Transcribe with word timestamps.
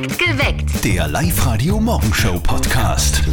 Geweckt. 0.00 0.82
Der 0.82 1.06
Live-Radio-Morgenshow-Podcast. 1.08 3.16
Schon 3.16 3.26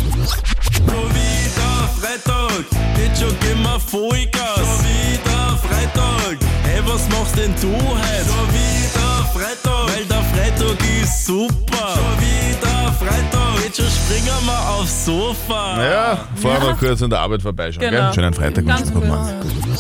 wieder 0.86 1.88
Freitag, 1.98 2.66
jetzt 2.98 3.22
schon 3.22 3.40
gehen 3.40 3.62
wir 3.62 3.80
Vollgas. 3.80 4.56
Schon 4.56 4.83
wieder 4.83 5.58
Freitag, 5.64 6.35
hey, 6.64 6.82
was 6.83 7.08
machst 7.08 7.38
denn 7.38 7.56
du 7.61 7.74
heute? 7.74 8.25
Schon 8.25 8.50
wieder 8.52 9.23
Freitag, 9.34 9.88
weil 9.95 10.04
der 10.05 10.21
Freitag 10.23 10.77
ist 11.02 11.25
super. 11.25 11.96
Schon 11.96 12.20
wieder 12.20 12.92
Freitag, 13.00 13.64
jetzt 13.64 13.78
schon 13.78 13.86
springen 13.88 14.46
wir 14.46 14.60
aufs 14.70 15.06
Sofa. 15.06 15.82
Ja, 15.82 16.28
vorher 16.36 16.60
mal 16.60 16.76
kurz 16.76 17.02
an 17.02 17.10
der 17.10 17.20
Arbeit 17.20 17.42
vorbeischauen. 17.44 17.90
Genau. 17.90 18.08
Gell? 18.08 18.14
Schönen 18.14 18.34
Freitag. 18.34 18.66
Ganz 18.66 18.92
guten 18.92 19.08
genau. 19.08 19.24
Morgen. 19.24 19.78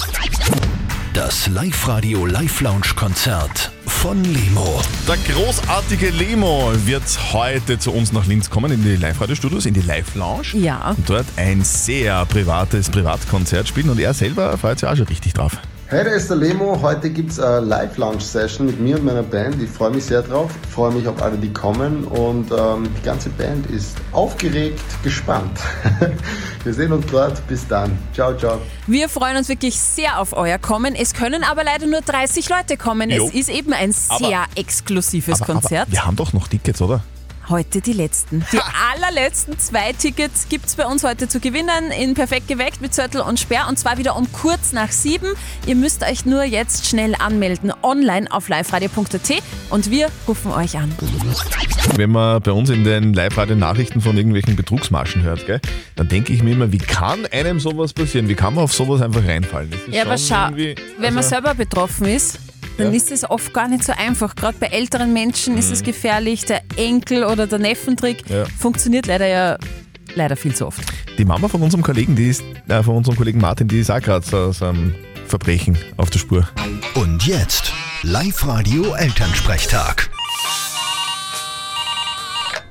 Das 1.13 1.47
Live-Radio 1.47 2.25
Live-Lounge-Konzert 2.25 3.71
von 4.07 4.23
Lemo. 4.23 4.79
Der 5.05 5.17
großartige 5.17 6.11
Lemo 6.11 6.71
wird 6.85 7.03
heute 7.33 7.77
zu 7.77 7.91
uns 7.91 8.13
nach 8.13 8.25
Linz 8.25 8.49
kommen, 8.49 8.71
in 8.71 8.81
die 8.81 8.95
Live-Radio-Studios, 8.95 9.65
in 9.65 9.73
die 9.73 9.81
Live-Lounge. 9.81 10.53
Ja. 10.53 10.91
Und 10.91 11.09
dort 11.09 11.25
ein 11.35 11.61
sehr 11.65 12.25
privates 12.25 12.89
Privatkonzert 12.89 13.67
spielen 13.67 13.89
und 13.89 13.99
er 13.99 14.13
selber 14.13 14.57
freut 14.57 14.79
sich 14.79 14.87
auch 14.87 14.95
schon 14.95 15.07
richtig 15.07 15.33
drauf. 15.33 15.57
Hey, 15.89 16.03
da 16.03 16.11
ist 16.11 16.29
der 16.29 16.35
Lemo. 16.35 16.81
Heute 16.81 17.09
gibt's 17.09 17.39
eine 17.39 17.65
Live-Lounge-Session 17.65 18.67
mit 18.67 18.77
mir 18.77 18.97
und 18.97 19.05
meiner 19.05 19.23
Band. 19.23 19.61
Ich 19.61 19.69
freue 19.69 19.91
mich 19.91 20.03
sehr 20.03 20.21
drauf. 20.21 20.51
Ich 20.63 20.69
freue 20.69 20.91
mich 20.91 21.07
auf 21.07 21.21
alle, 21.21 21.37
die 21.37 21.53
kommen. 21.53 22.03
Und 22.03 22.51
ähm, 22.51 22.89
die 22.93 23.05
ganze 23.05 23.29
Band 23.29 23.67
ist 23.67 23.95
aufgeregt, 24.11 24.81
gespannt. 25.01 25.57
Wir 26.65 26.73
sehen 26.73 26.91
uns 26.91 27.05
dort. 27.05 27.47
Bis 27.47 27.65
dann. 27.69 27.97
Ciao, 28.13 28.35
ciao. 28.35 28.59
Wir 28.85 29.07
freuen 29.07 29.37
uns 29.37 29.47
wirklich 29.47 29.79
sehr 29.79 30.19
auf 30.19 30.33
euer 30.33 30.57
Kommen. 30.57 30.93
Es 30.93 31.13
können 31.13 31.45
aber 31.45 31.63
leider 31.63 31.87
nur 31.87 32.01
30 32.01 32.49
Leute 32.49 32.75
kommen. 32.75 33.09
Jo. 33.09 33.25
Es 33.25 33.33
ist 33.33 33.49
eben 33.49 33.71
ein 33.71 33.93
sehr 33.93 34.43
exklusives 34.55 35.39
Konzert. 35.39 35.83
Aber 35.83 35.91
wir 35.93 36.05
haben 36.05 36.17
doch 36.17 36.33
noch 36.33 36.49
Tickets, 36.49 36.81
oder? 36.81 37.01
Heute 37.49 37.79
die 37.79 37.93
letzten. 37.93 38.43
Die 38.51 38.59
allerletzten 38.91 39.57
zwei 39.57 39.93
Tickets 39.93 40.49
gibt's 40.49 40.75
bei 40.75 40.85
uns 40.85 41.05
heute 41.05 41.29
zu 41.29 41.39
gewinnen 41.39 41.91
in 41.97 42.13
Perfekt 42.13 42.49
geweckt 42.49 42.81
mit 42.81 42.93
Zettel 42.93 43.21
und 43.21 43.39
Sperr 43.39 43.67
und 43.69 43.79
zwar 43.79 43.97
wieder 43.97 44.17
um 44.17 44.29
kurz 44.33 44.73
nach 44.73 44.91
sieben. 44.91 45.29
Ihr 45.65 45.75
müsst 45.75 46.03
euch 46.03 46.25
nur 46.25 46.43
jetzt 46.43 46.87
schnell 46.87 47.15
anmelden 47.15 47.71
online 47.83 48.29
auf 48.31 48.49
liveradio.at 48.49 49.41
und 49.69 49.89
wir 49.89 50.09
rufen 50.27 50.51
euch 50.51 50.77
an. 50.77 50.93
Wenn 51.95 52.11
man 52.11 52.41
bei 52.41 52.51
uns 52.51 52.69
in 52.69 52.83
den 52.83 53.13
Live-Radio-Nachrichten 53.13 54.01
von 54.01 54.17
irgendwelchen 54.17 54.57
Betrugsmarschen 54.57 55.23
hört, 55.23 55.45
gell, 55.45 55.61
dann 55.95 56.09
denke 56.09 56.33
ich 56.33 56.43
mir 56.43 56.51
immer, 56.51 56.73
wie 56.73 56.79
kann 56.79 57.25
einem 57.27 57.61
sowas 57.61 57.93
passieren? 57.93 58.27
Wie 58.27 58.35
kann 58.35 58.55
man 58.55 58.65
auf 58.65 58.73
sowas 58.73 59.01
einfach 59.01 59.25
reinfallen? 59.25 59.71
Das 59.71 59.79
ist 59.81 59.93
Ja, 59.93 60.03
aber 60.03 60.17
schau, 60.17 60.53
wenn 60.53 61.13
man 61.13 61.17
also- 61.17 61.29
selber 61.29 61.55
betroffen 61.55 62.07
ist, 62.07 62.39
dann 62.77 62.87
Ja. 62.87 62.93
ist 62.97 63.11
es 63.11 63.29
oft 63.29 63.53
gar 63.53 63.67
nicht 63.67 63.83
so 63.83 63.93
einfach. 63.97 64.35
Gerade 64.35 64.57
bei 64.59 64.67
älteren 64.67 65.13
Menschen 65.13 65.57
ist 65.57 65.71
es 65.71 65.83
gefährlich. 65.83 66.45
Der 66.45 66.61
Enkel- 66.77 67.23
oder 67.25 67.47
der 67.47 67.59
Neffentrick 67.59 68.29
Mhm. 68.29 68.35
Ja. 68.35 68.45
funktioniert 68.45 69.05
leider 69.07 69.27
ja 69.27 69.57
leider 70.15 70.35
viel 70.35 70.55
zu 70.55 70.65
oft. 70.67 70.81
Die 71.17 71.25
Mama 71.25 71.47
von 71.47 71.61
unserem 71.61 71.83
Kollegen, 71.83 72.15
die 72.15 72.29
ist, 72.29 72.43
äh, 72.67 72.81
von 72.83 72.95
unserem 72.97 73.17
Kollegen 73.17 73.39
Martin, 73.39 73.67
die 73.67 73.79
ist 73.79 73.89
auch 73.91 74.01
gerade 74.01 74.25
so, 74.25 74.51
so 74.51 74.65
einem 74.65 74.95
Verbrechen 75.27 75.77
auf 75.97 76.09
der 76.09 76.19
Spur. 76.19 76.47
Und 76.95 77.25
jetzt 77.27 77.73
Live-Radio 78.03 78.93
Elternsprechtag. 78.95 80.09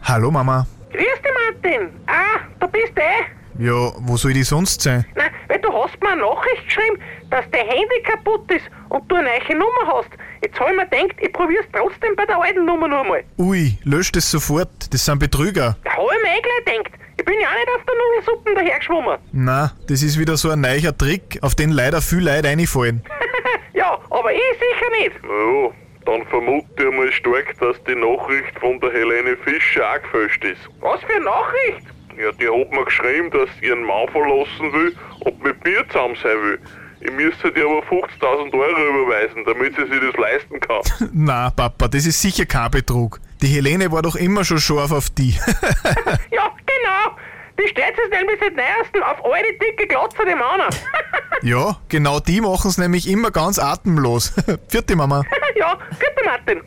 Hallo 0.03 0.31
Mama. 0.31 0.67
Grüß 0.93 1.01
dich, 1.03 1.33
Martin. 1.63 1.89
Ah, 2.07 2.41
da 2.61 2.67
bist 2.67 2.93
du 2.95 3.01
eh. 3.01 3.65
Ja, 3.67 3.93
wo 3.99 4.17
soll 4.17 4.37
ich 4.37 4.47
sonst 4.47 4.81
sein? 4.83 5.05
Nein, 5.17 5.31
weil 5.49 5.59
du 5.61 5.69
hast 5.73 6.01
mir 6.03 6.11
eine 6.11 6.21
Nachricht 6.23 6.65
geschrieben, 6.67 6.99
dass 7.31 7.45
dein 7.51 7.67
Handy 7.67 8.03
kaputt 8.05 8.51
ist 8.51 8.65
und 8.89 9.11
du 9.11 9.17
eine 9.17 9.29
neue 9.29 9.59
Nummer 9.59 9.95
hast. 9.95 10.11
Jetzt 10.43 10.59
habe 10.61 10.71
ich 10.71 10.77
mir 10.77 10.87
gedacht, 10.87 11.17
ich 11.21 11.33
probier's 11.33 11.67
trotzdem 11.73 12.15
bei 12.17 12.25
der 12.27 12.41
alten 12.41 12.65
Nummer 12.65 12.89
noch 12.89 13.03
einmal. 13.03 13.25
Ui, 13.39 13.79
lösch 13.85 14.13
das 14.13 14.31
sofort. 14.31 14.93
Das 14.93 15.05
sind 15.05 15.19
Betrüger. 15.19 15.77
Da 15.85 15.93
habe 15.93 16.09
ich 16.17 16.23
mir 16.23 16.39
eh 16.39 16.43
gleich 16.43 16.79
gedacht. 16.83 17.01
Ich 17.19 17.25
bin 17.25 17.41
ja 17.41 17.49
auch 17.49 17.55
nicht 17.55 17.69
auf 17.75 17.83
der 17.85 17.95
Nudelsuppe 17.95 18.55
dahergeschwommen. 18.55 19.19
Na, 19.33 19.73
das 19.89 20.03
ist 20.03 20.19
wieder 20.19 20.37
so 20.37 20.51
ein 20.51 20.61
neuer 20.61 20.97
Trick, 20.97 21.39
auf 21.43 21.55
den 21.55 21.71
leider 21.71 22.03
viel 22.03 22.21
Leute 22.21 22.49
reinfallen. 22.49 23.03
ja, 23.73 23.99
aber 24.11 24.33
ich 24.33 24.41
sicher 24.53 24.91
nicht. 25.01 25.17
Ja, 25.25 25.71
dann 26.05 26.27
vermute 26.27 26.67
ich 26.79 26.95
mal 26.95 27.11
stark, 27.13 27.59
dass 27.59 27.83
die 27.85 27.95
Nachricht 27.95 28.59
von 28.61 28.79
der 28.81 28.93
Helene 28.93 29.37
Fischer 29.39 29.91
auch 29.91 30.03
gefälscht 30.03 30.45
ist. 30.45 30.61
Was 30.81 31.01
für 31.01 31.15
eine 31.15 31.25
Nachricht? 31.25 31.87
Ja, 32.19 32.33
die 32.33 32.49
hat 32.49 32.71
mir 32.71 32.85
geschrieben, 32.85 33.31
dass 33.31 33.49
sie 33.61 33.67
ihren 33.67 33.83
Mann 33.83 34.09
verlassen 34.09 34.73
will 34.73 34.97
und 35.21 35.43
mit 35.43 35.65
mir 35.65 35.87
zusammen 35.89 36.17
sein 36.23 36.37
will. 36.43 36.59
Ich 37.01 37.13
müsste 37.13 37.53
dir 37.53 37.65
aber 37.67 37.81
50.000 37.87 38.53
Euro 38.55 39.05
überweisen, 39.05 39.45
damit 39.45 39.77
sie 39.77 39.83
sich 39.87 40.01
das 40.01 40.17
leisten 40.17 40.61
kann. 40.61 41.11
Na, 41.13 41.51
Papa, 41.51 41.89
das 41.89 42.07
ist 42.07 42.21
sicher 42.21 42.47
kein 42.47 42.71
Betrug. 42.71 43.21
Die 43.43 43.49
Helene 43.49 43.93
war 43.93 44.03
doch 44.03 44.17
immer 44.17 44.45
schon 44.45 44.59
scharf 44.59 44.93
auf 44.93 45.11
die. 45.11 45.35
Ja, 46.31 46.51
genau. 46.65 47.17
Die 47.59 47.69
stellt 47.69 47.95
sich 47.97 48.11
nämlich 48.11 48.39
seit 48.41 48.55
neuestem 48.57 49.03
auf 49.03 49.23
alte 49.25 49.53
dicke 49.63 49.87
Glotze 49.89 50.25
dem 50.27 50.41
anderen. 50.41 50.75
ja, 51.43 51.77
genau 51.89 52.21
die 52.21 52.41
machen's 52.41 52.79
nämlich 52.79 53.09
immer 53.09 53.31
ganz 53.31 53.59
atemlos. 53.59 54.33
Vierte 54.69 54.97
Mama. 54.97 55.23
ja, 55.59 55.79
bitte 55.99 56.25
Martin. 56.25 56.63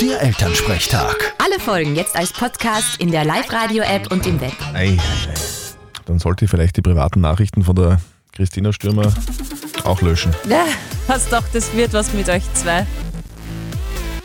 Der 0.00 0.22
Elternsprechtag. 0.22 1.34
Alle 1.44 1.60
Folgen 1.60 1.94
jetzt 1.96 2.16
als 2.16 2.32
Podcast 2.32 3.00
in 3.00 3.10
der 3.10 3.24
Live-Radio-App 3.24 4.10
und 4.10 4.26
im 4.26 4.40
Web. 4.40 4.54
Ei, 4.72 4.78
ei, 4.78 4.90
ei. 4.90 4.98
Dann 6.06 6.18
sollte 6.18 6.44
ich 6.46 6.50
vielleicht 6.50 6.76
die 6.76 6.82
privaten 6.82 7.20
Nachrichten 7.20 7.62
von 7.62 7.74
der 7.76 8.00
Christina 8.38 8.72
Stürmer 8.72 9.12
auch 9.82 10.00
löschen. 10.00 10.32
Ja, 10.48 10.64
was 11.08 11.28
doch, 11.28 11.42
das 11.52 11.74
wird 11.74 11.92
was 11.92 12.14
mit 12.14 12.28
euch 12.28 12.44
zwei. 12.54 12.86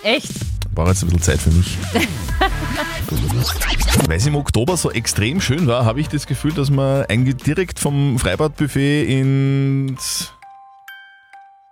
Echt? 0.04 0.30
War 0.76 0.88
jetzt 0.88 1.02
ein 1.02 1.08
bisschen 1.08 1.24
Zeit 1.24 1.40
für 1.40 1.50
mich. 1.50 1.80
Weil 4.08 4.18
es 4.18 4.28
im 4.28 4.36
Oktober 4.36 4.78
so 4.78 4.92
extrem 4.92 5.42
schön 5.42 5.66
war, 5.66 5.86
habe 5.86 6.00
ich 6.00 6.10
das 6.10 6.28
Gefühl, 6.28 6.54
dass 6.54 6.70
wir 6.70 7.08
eigentlich 7.10 7.38
direkt 7.38 7.80
vom 7.80 8.20
Freibadbuffet 8.20 9.06
ins 9.06 10.32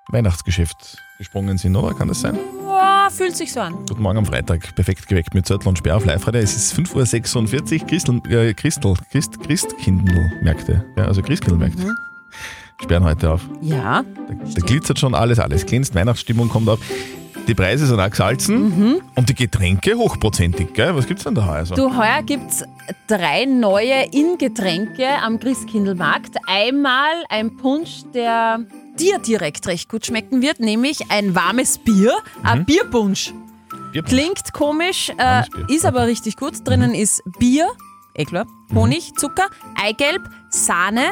Weihnachtsgeschäft 0.07 0.97
gesprungen 1.19 1.59
sind, 1.59 1.75
oder? 1.75 1.93
Kann 1.93 2.07
das 2.07 2.21
sein? 2.21 2.39
Boah, 2.65 3.09
fühlt 3.11 3.37
sich 3.37 3.53
so 3.53 3.59
an. 3.59 3.75
Guten 3.87 4.01
Morgen 4.01 4.17
am 4.17 4.25
Freitag, 4.25 4.73
perfekt 4.73 5.07
geweckt 5.07 5.35
mit 5.35 5.45
Zettel 5.45 5.67
und 5.67 5.77
Sperr 5.77 5.97
auf 5.97 6.05
live 6.05 6.27
-Radio. 6.27 6.39
Es 6.39 6.55
ist 6.55 6.73
5.46 6.73 7.81
Uhr, 7.81 7.87
Christel, 7.87 8.19
äh, 8.31 8.53
Christel, 8.55 8.95
Christ, 9.11 9.39
Christkindlmärkte. 9.43 10.83
Ja, 10.97 11.05
also 11.05 11.21
Christkindlmärkte. 11.21 11.93
Sperren 12.81 13.03
heute 13.03 13.31
auf. 13.31 13.41
Ja, 13.61 14.03
Da, 14.03 14.33
da 14.55 14.61
glitzert 14.65 14.99
schon 14.99 15.13
alles, 15.13 15.39
alles 15.39 15.65
glänzt, 15.65 15.93
Weihnachtsstimmung 15.95 16.49
kommt 16.49 16.67
auf. 16.69 16.79
Die 17.47 17.55
Preise 17.55 17.87
sind 17.87 17.99
auch 17.99 18.09
gesalzen 18.09 19.01
und 19.15 19.29
die 19.29 19.33
Getränke 19.33 19.95
hochprozentig, 19.97 20.73
gell? 20.73 20.95
Was 20.95 21.07
gibt's 21.07 21.23
denn 21.23 21.33
da 21.33 21.45
heuer 21.47 21.65
so? 21.65 21.75
du, 21.75 21.95
heuer 21.97 22.21
gibt's 22.23 22.63
drei 23.07 23.45
neue 23.45 24.05
In-Getränke 24.11 25.07
am 25.23 25.39
Christkindlmarkt. 25.39 26.35
Einmal 26.47 27.11
ein 27.29 27.57
Punsch, 27.57 28.01
der 28.13 28.59
dir 28.99 29.17
direkt 29.19 29.65
recht 29.67 29.89
gut 29.89 30.05
schmecken 30.05 30.41
wird, 30.43 30.59
nämlich 30.59 31.09
ein 31.09 31.33
warmes 31.33 31.79
Bier, 31.79 32.13
ein 32.43 32.63
Bierpunsch. 32.65 33.33
Bier- 33.91 34.03
Klingt 34.03 34.53
komisch, 34.53 35.11
äh, 35.17 35.41
ist 35.67 35.85
aber 35.85 36.05
richtig 36.05 36.37
gut. 36.37 36.53
Drinnen 36.67 36.93
ist 36.93 37.23
Bier, 37.39 37.69
eh 38.13 38.23
klar, 38.25 38.45
Honig, 38.75 39.13
Zucker, 39.17 39.47
Eigelb, 39.75 40.29
Sahne 40.51 41.03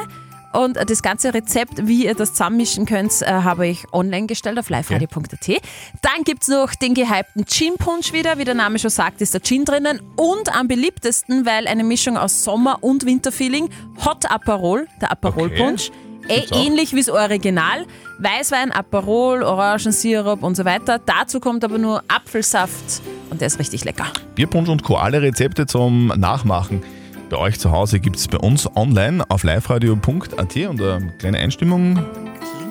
und 0.52 0.76
das 0.76 1.02
ganze 1.02 1.32
Rezept, 1.32 1.86
wie 1.86 2.06
ihr 2.06 2.14
das 2.14 2.32
zusammenmischen 2.32 2.86
könnt, 2.86 3.22
äh, 3.22 3.26
habe 3.26 3.68
ich 3.68 3.84
online 3.92 4.26
gestellt 4.26 4.58
auf 4.58 4.68
liveradio.at. 4.68 5.62
Dann 6.02 6.24
gibt 6.24 6.42
es 6.42 6.48
noch 6.48 6.74
den 6.74 6.94
gehypten 6.94 7.44
Gin-Punsch 7.44 8.12
wieder. 8.12 8.38
Wie 8.38 8.44
der 8.44 8.54
Name 8.54 8.78
schon 8.78 8.90
sagt, 8.90 9.20
ist 9.20 9.34
der 9.34 9.42
Gin 9.42 9.64
drinnen. 9.64 10.00
Und 10.16 10.54
am 10.54 10.66
beliebtesten, 10.66 11.46
weil 11.46 11.68
eine 11.68 11.84
Mischung 11.84 12.16
aus 12.16 12.42
Sommer- 12.42 12.78
und 12.82 13.06
Winterfeeling, 13.06 13.70
Hot 14.04 14.30
Aperol, 14.30 14.86
der 15.00 15.12
Aperol-Punsch. 15.12 15.90
Gibt's 16.26 16.52
auch. 16.52 16.64
ähnlich 16.64 16.92
wie 16.92 17.00
das 17.00 17.08
Original. 17.08 17.86
Weißwein, 18.18 18.72
Aperol, 18.72 19.42
Orangensirup 19.42 20.42
und 20.42 20.56
so 20.56 20.64
weiter. 20.64 21.00
Dazu 21.04 21.40
kommt 21.40 21.64
aber 21.64 21.78
nur 21.78 22.02
Apfelsaft 22.08 23.02
und 23.30 23.40
der 23.40 23.46
ist 23.46 23.58
richtig 23.58 23.84
lecker. 23.84 24.06
Bierpunsch 24.34 24.68
und 24.68 24.82
Co. 24.82 24.96
Alle 24.96 25.22
Rezepte 25.22 25.66
zum 25.66 26.08
Nachmachen 26.08 26.82
bei 27.30 27.38
euch 27.38 27.58
zu 27.58 27.70
Hause 27.70 28.00
gibt 28.00 28.16
es 28.16 28.28
bei 28.28 28.38
uns 28.38 28.68
online 28.76 29.24
auf 29.30 29.44
liveradio.at 29.44 30.56
und 30.68 30.82
eine 30.82 31.12
kleine 31.18 31.38
Einstimmung 31.38 32.04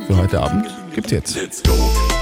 für 0.06 0.18
heute 0.18 0.42
Abend 0.42 0.68
gibt's 0.94 1.12
jetzt. 1.12 1.36
Let's 1.36 1.64
go 1.64 1.74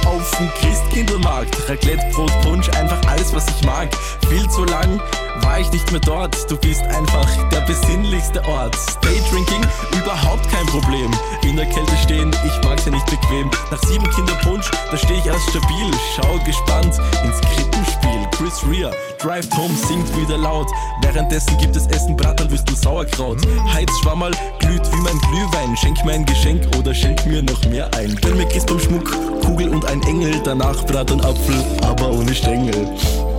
auf 0.05 0.31
den 0.37 0.49
Christkindlmarkt. 0.59 1.69
Raclette, 1.69 2.05
Brot, 2.13 2.31
Punsch, 2.41 2.69
einfach 2.69 3.01
alles, 3.07 3.33
was 3.33 3.45
ich 3.49 3.65
mag. 3.65 3.89
Viel 4.29 4.47
zu 4.49 4.63
lang 4.65 5.01
war 5.41 5.59
ich 5.59 5.71
nicht 5.71 5.91
mehr 5.91 6.01
dort. 6.01 6.49
Du 6.49 6.57
bist 6.57 6.81
einfach 6.83 7.49
der 7.49 7.61
besinnlichste 7.61 8.43
Ort. 8.45 8.75
Daydrinking, 9.01 9.61
überhaupt 9.99 10.49
kein 10.49 10.65
Problem. 10.67 11.11
In 11.43 11.55
der 11.55 11.65
Kälte 11.65 11.97
stehen, 12.03 12.31
ich 12.45 12.67
mag's 12.67 12.85
ja 12.85 12.91
nicht 12.91 13.05
bequem. 13.07 13.49
Nach 13.71 13.81
sieben 13.83 14.09
Kinderpunsch, 14.11 14.69
da 14.91 14.97
stehe 14.97 15.19
ich 15.19 15.25
erst 15.25 15.49
stabil. 15.49 15.91
Schau 16.15 16.37
gespannt 16.45 16.99
ins 17.23 17.41
Krippenspiel. 17.41 18.16
Chris 18.37 18.63
Rea, 18.69 18.91
Drive 19.17 19.49
Home, 19.57 19.73
singt 19.73 20.15
wieder 20.15 20.37
laut. 20.37 20.69
Währenddessen 21.01 21.57
gibt 21.57 21.75
es 21.75 21.87
Essen, 21.87 22.15
Bratwürstel, 22.15 22.75
Sauerkraut. 22.75 23.39
Heizschwammerl, 23.73 24.31
glüht 24.59 24.83
wie 24.91 25.01
mein 25.01 25.17
Glühwein. 25.17 25.75
Schenk 25.75 26.05
mir 26.05 26.11
ein 26.11 26.25
Geschenk 26.25 26.63
oder 26.77 26.93
schenk 26.93 27.25
mir 27.25 27.41
noch 27.41 27.65
mehr 27.65 27.91
ein. 27.95 28.15
Gönn 28.17 28.37
mir 28.37 28.47
Christbaum 28.47 28.79
Schmuck, 28.79 29.11
Kugel 29.41 29.69
und 29.69 29.85
ein 29.85 30.03
Engel. 30.03 30.39
Danach 30.43 30.85
Brat 30.85 31.09
und 31.09 31.25
Apfel, 31.25 31.55
aber 31.81 32.11
ohne 32.11 32.35
Stängel. 32.35 32.87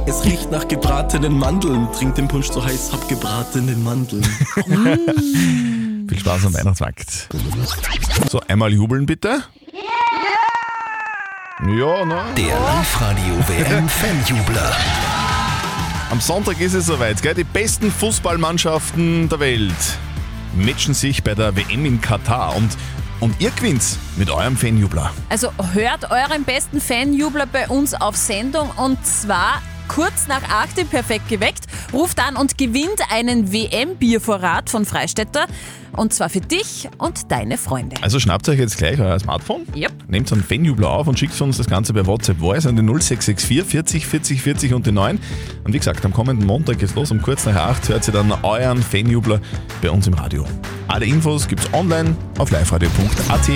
Es 0.06 0.24
riecht 0.24 0.50
nach 0.50 0.66
gebratenen 0.66 1.38
Mandeln. 1.38 1.86
Trink 1.92 2.16
den 2.16 2.26
Punsch 2.26 2.50
so 2.50 2.64
heiß, 2.64 2.92
hab 2.92 3.08
gebratene 3.08 3.76
Mandeln. 3.76 4.24
Viel 6.08 6.18
Spaß 6.18 6.46
am 6.46 6.54
Weihnachtsmarkt. 6.54 7.28
So, 8.28 8.40
einmal 8.48 8.72
jubeln 8.72 9.06
bitte. 9.06 9.44
Ja, 11.66 12.04
ne? 12.04 12.22
Der 12.36 12.56
Live-Radio 12.56 13.34
WM 13.48 13.88
Fanjubler. 13.88 14.76
Am 16.08 16.20
Sonntag 16.20 16.60
ist 16.60 16.74
es 16.74 16.86
soweit, 16.86 17.20
gell? 17.20 17.34
Die 17.34 17.42
besten 17.42 17.90
Fußballmannschaften 17.90 19.28
der 19.28 19.40
Welt 19.40 19.98
matchen 20.54 20.94
sich 20.94 21.24
bei 21.24 21.34
der 21.34 21.56
WM 21.56 21.84
in 21.84 22.00
Katar 22.00 22.54
und, 22.54 22.76
und 23.18 23.40
ihr 23.40 23.50
gewinnt 23.50 23.82
mit 24.16 24.30
eurem 24.30 24.56
Fanjubler. 24.56 25.10
Also 25.30 25.50
hört 25.72 26.08
euren 26.12 26.44
besten 26.44 26.80
Fanjubler 26.80 27.46
bei 27.46 27.66
uns 27.66 27.92
auf 27.92 28.16
Sendung 28.16 28.70
und 28.76 29.04
zwar 29.04 29.60
kurz 29.88 30.28
nach 30.28 30.42
8 30.48 30.78
im 30.78 30.86
Perfekt 30.86 31.28
geweckt. 31.28 31.64
Ruft 31.92 32.18
an 32.20 32.36
und 32.36 32.58
gewinnt 32.58 33.00
einen 33.10 33.52
WM-Biervorrat 33.52 34.68
von 34.70 34.84
Freistädter. 34.84 35.46
Und 35.92 36.12
zwar 36.12 36.28
für 36.28 36.40
dich 36.42 36.86
und 36.98 37.32
deine 37.32 37.56
Freunde. 37.56 37.96
Also 38.02 38.20
schnappt 38.20 38.46
euch 38.50 38.58
jetzt 38.58 38.76
gleich 38.76 39.00
euer 39.00 39.18
Smartphone, 39.18 39.62
Yep. 39.74 39.92
nehmt 40.06 40.30
einen 40.32 40.44
Fanjubler 40.44 40.90
auf 40.90 41.08
und 41.08 41.18
schickt 41.18 41.40
uns 41.40 41.56
das 41.56 41.66
Ganze 41.66 41.94
per 41.94 42.06
WhatsApp 42.06 42.38
Voice 42.38 42.66
an 42.66 42.76
die 42.76 42.82
0664 42.82 43.64
40 43.66 44.06
40 44.06 44.42
40 44.42 44.74
und 44.74 44.86
die 44.86 44.92
9. 44.92 45.18
Und 45.64 45.72
wie 45.72 45.78
gesagt, 45.78 46.04
am 46.04 46.12
kommenden 46.12 46.46
Montag 46.46 46.78
geht's 46.78 46.94
los, 46.94 47.10
um 47.10 47.22
kurz 47.22 47.46
nach 47.46 47.56
8 47.56 47.88
hört 47.88 48.06
ihr 48.06 48.12
dann 48.12 48.30
euren 48.42 48.82
Fanjubler 48.82 49.40
bei 49.80 49.90
uns 49.90 50.06
im 50.06 50.14
Radio. 50.14 50.44
Alle 50.88 51.06
Infos 51.06 51.48
gibt's 51.48 51.68
online 51.72 52.14
auf 52.38 52.50
liveradio.at. 52.50 53.48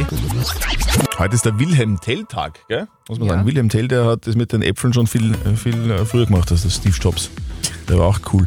Heute 1.19 1.35
ist 1.35 1.45
der 1.45 1.59
Wilhelm 1.59 2.01
Tell-Tag, 2.01 2.61
gell? 2.69 2.89
Muss 3.09 3.19
man 3.19 3.29
sagen. 3.29 3.47
Wilhelm 3.47 3.69
Tell, 3.69 3.89
der 3.89 4.07
hat 4.07 4.27
das 4.27 4.35
mit 4.37 4.53
den 4.53 4.63
Äpfeln 4.63 4.93
schon 4.95 5.07
viel, 5.07 5.35
viel 5.55 5.91
äh, 5.91 6.05
früher 6.07 6.27
gemacht 6.27 6.51
als 6.51 6.63
der 6.63 6.71
Steve 6.71 6.97
Jobs. 6.99 7.31
Der 7.93 7.99
war 7.99 8.07
auch 8.07 8.21
cool. 8.33 8.47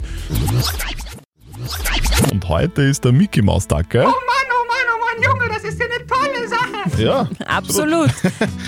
Und 2.31 2.50
heute 2.50 2.81
ist 2.81 3.06
der 3.06 3.12
Mickey 3.12 3.44
Mouse 3.44 3.68
Tag, 3.68 3.92
gell? 3.92 4.01
Mann, 4.01 4.12
oh 4.12 4.65
Mann, 4.68 4.88
oh 4.92 5.21
Mann, 5.21 5.24
Junge, 5.24 5.53
das 5.53 5.63
ist 5.63 5.80
ja 5.80 5.86
eine 5.86 6.07
tolle 6.07 6.47
Sache. 6.47 7.03
Ja. 7.03 7.30
Absolut. 7.45 8.09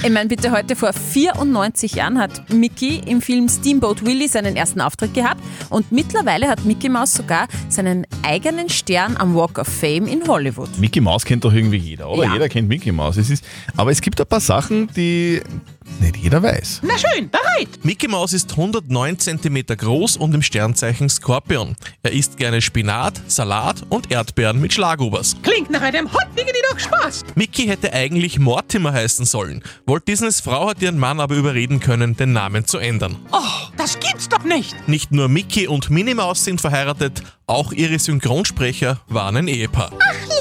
Ich 0.03 0.11
meine, 0.11 0.29
bitte 0.29 0.51
heute 0.51 0.75
vor 0.75 0.93
94 0.93 1.93
Jahren 1.93 2.19
hat 2.19 2.53
Mickey 2.53 3.01
im 3.07 3.23
Film 3.23 3.49
Steamboat 3.49 4.05
Willie 4.05 4.27
seinen 4.27 4.55
ersten 4.55 4.79
Auftritt 4.79 5.15
gehabt 5.15 5.41
und 5.71 5.91
mittlerweile 5.91 6.47
hat 6.47 6.63
Mickey 6.63 6.89
Mouse 6.89 7.15
sogar 7.15 7.47
seinen 7.69 8.05
eigenen 8.21 8.69
Stern 8.69 9.17
am 9.17 9.33
Walk 9.33 9.57
of 9.57 9.67
Fame 9.67 10.05
in 10.05 10.27
Hollywood. 10.27 10.69
Mickey 10.77 11.01
Mouse 11.01 11.25
kennt 11.25 11.43
doch 11.43 11.53
irgendwie 11.53 11.77
jeder, 11.77 12.07
oder? 12.07 12.25
Ja. 12.25 12.33
Jeder 12.33 12.49
kennt 12.49 12.69
Mickey 12.69 12.91
Mouse. 12.91 13.17
Es 13.17 13.31
ist, 13.31 13.43
aber 13.75 13.89
es 13.89 14.01
gibt 14.01 14.21
ein 14.21 14.27
paar 14.27 14.41
Sachen, 14.41 14.89
die 14.95 15.41
nicht 15.99 16.17
jeder 16.17 16.43
weiß. 16.43 16.81
Na 16.83 16.97
schön, 16.97 17.29
bereit. 17.29 17.69
Mickey 17.83 18.07
Mouse 18.07 18.33
ist 18.33 18.51
109 18.51 19.19
cm 19.19 19.65
groß 19.65 20.17
und 20.17 20.33
im 20.33 20.41
Sternzeichen 20.41 21.09
Skorpion. 21.09 21.75
Er 22.03 22.11
isst 22.11 22.37
gerne 22.37 22.61
Spinat, 22.61 23.21
Salat 23.27 23.83
und 23.89 24.11
Erdbeeren 24.11 24.59
mit 24.59 24.73
Schlagobers. 24.73 25.35
Klingt 25.43 25.69
nach 25.69 25.81
einem 25.81 26.11
hottigen 26.11 26.53
doch 26.71 26.79
Spaß. 26.79 27.25
Mickey 27.35 27.67
hätte 27.67 27.93
eigentlich 27.93 28.39
Mortimer 28.39 28.93
heißen 28.93 29.25
sollen. 29.25 29.63
Walt 29.85 30.07
Disneys 30.07 30.41
Frau 30.41 30.69
hat 30.69 30.81
ihren 30.81 30.99
Mann 30.99 31.19
aber 31.19 31.35
überreden 31.35 31.79
können, 31.79 32.15
den 32.15 32.33
Namen 32.33 32.65
zu 32.65 32.77
ändern. 32.77 33.17
Oh, 33.31 33.69
das 33.77 33.99
gibt's 33.99 34.29
doch 34.29 34.43
nicht. 34.43 34.75
Nicht 34.87 35.11
nur 35.11 35.29
Mickey 35.29 35.67
und 35.67 35.89
Minnie 35.89 36.13
Maus 36.13 36.43
sind 36.43 36.61
verheiratet, 36.61 37.23
auch 37.45 37.71
ihre 37.71 37.99
Synchronsprecher 37.99 38.99
waren 39.07 39.37
ein 39.37 39.47
Ehepaar. 39.47 39.91
Lieber 39.91 40.05
Mickey. 40.27 40.36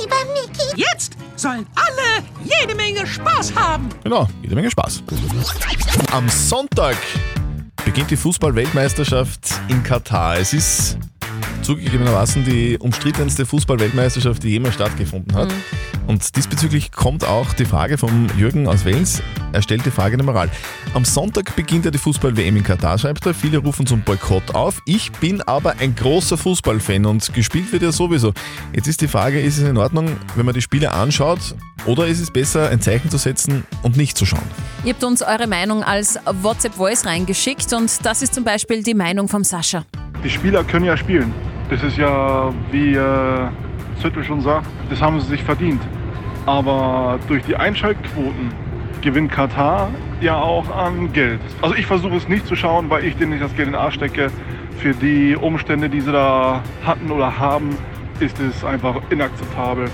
Jetzt 0.76 1.16
sollen 1.36 1.66
alle 1.74 2.24
jede 2.44 2.74
Menge 2.74 3.06
Spaß 3.06 3.54
haben. 3.54 3.88
Genau, 4.04 4.28
jede 4.42 4.54
Menge 4.54 4.70
Spaß. 4.70 5.02
Am 6.12 6.28
Sonntag 6.28 6.96
beginnt 7.84 8.10
die 8.10 8.16
Fußball-Weltmeisterschaft 8.16 9.40
in 9.68 9.82
Katar. 9.82 10.36
Es 10.36 10.52
ist 10.52 10.98
zugegebenermaßen 11.66 12.44
die 12.44 12.78
umstrittenste 12.78 13.44
Fußball-Weltmeisterschaft, 13.44 14.42
die 14.44 14.50
jemals 14.50 14.74
stattgefunden 14.74 15.34
hat. 15.34 15.52
Und 16.06 16.36
diesbezüglich 16.36 16.92
kommt 16.92 17.24
auch 17.24 17.52
die 17.54 17.64
Frage 17.64 17.98
vom 17.98 18.28
Jürgen 18.38 18.68
aus 18.68 18.86
Wales. 18.86 19.20
Er 19.52 19.62
stellt 19.62 19.84
die 19.84 19.90
Frage 19.90 20.16
der 20.16 20.24
Moral. 20.24 20.48
Am 20.94 21.04
Sonntag 21.04 21.56
beginnt 21.56 21.84
ja 21.84 21.90
die 21.90 21.98
Fußball-WM 21.98 22.56
in 22.56 22.62
Katar, 22.62 22.96
schreibt 22.98 23.26
er. 23.26 23.34
Viele 23.34 23.58
rufen 23.58 23.84
zum 23.84 24.02
Boykott 24.02 24.54
auf. 24.54 24.80
Ich 24.86 25.10
bin 25.12 25.42
aber 25.42 25.74
ein 25.80 25.96
großer 25.96 26.36
Fußballfan 26.36 27.04
und 27.04 27.34
gespielt 27.34 27.72
wird 27.72 27.82
ja 27.82 27.90
sowieso. 27.90 28.32
Jetzt 28.72 28.86
ist 28.86 29.00
die 29.00 29.08
Frage, 29.08 29.40
ist 29.40 29.58
es 29.58 29.68
in 29.68 29.76
Ordnung, 29.76 30.16
wenn 30.36 30.46
man 30.46 30.54
die 30.54 30.62
Spiele 30.62 30.92
anschaut 30.92 31.56
oder 31.84 32.06
ist 32.06 32.20
es 32.20 32.30
besser, 32.30 32.70
ein 32.70 32.80
Zeichen 32.80 33.10
zu 33.10 33.18
setzen 33.18 33.64
und 33.82 33.96
nicht 33.96 34.16
zu 34.16 34.24
schauen? 34.24 34.46
Ihr 34.84 34.92
habt 34.92 35.02
uns 35.02 35.20
eure 35.20 35.48
Meinung 35.48 35.82
als 35.82 36.16
WhatsApp-Voice 36.42 37.06
reingeschickt 37.06 37.72
und 37.72 38.06
das 38.06 38.22
ist 38.22 38.34
zum 38.34 38.44
Beispiel 38.44 38.84
die 38.84 38.94
Meinung 38.94 39.26
vom 39.26 39.42
Sascha. 39.42 39.84
Die 40.22 40.30
Spieler 40.30 40.62
können 40.62 40.84
ja 40.84 40.96
spielen. 40.96 41.34
Das 41.68 41.82
ist 41.82 41.96
ja, 41.96 42.52
wie 42.70 42.94
äh, 42.94 43.48
Züttel 44.00 44.22
schon 44.22 44.40
sagt, 44.40 44.66
das 44.88 45.02
haben 45.02 45.18
sie 45.20 45.26
sich 45.26 45.42
verdient. 45.42 45.82
Aber 46.46 47.18
durch 47.26 47.42
die 47.44 47.56
Einschaltquoten 47.56 48.52
gewinnt 49.02 49.32
Katar 49.32 49.88
ja 50.20 50.36
auch 50.36 50.68
an 50.74 51.12
Geld. 51.12 51.40
Also 51.62 51.74
ich 51.74 51.86
versuche 51.86 52.16
es 52.16 52.28
nicht 52.28 52.46
zu 52.46 52.54
schauen, 52.54 52.88
weil 52.88 53.04
ich 53.04 53.16
denen 53.16 53.32
nicht 53.32 53.42
das 53.42 53.54
Geld 53.56 53.68
in 53.68 53.72
den 53.72 53.80
Arsch 53.80 53.94
stecke. 53.94 54.30
Für 54.78 54.94
die 54.94 55.34
Umstände, 55.34 55.88
die 55.88 56.00
sie 56.00 56.12
da 56.12 56.62
hatten 56.84 57.10
oder 57.10 57.36
haben, 57.38 57.76
ist 58.20 58.38
es 58.38 58.64
einfach 58.64 59.00
inakzeptabel. 59.10 59.90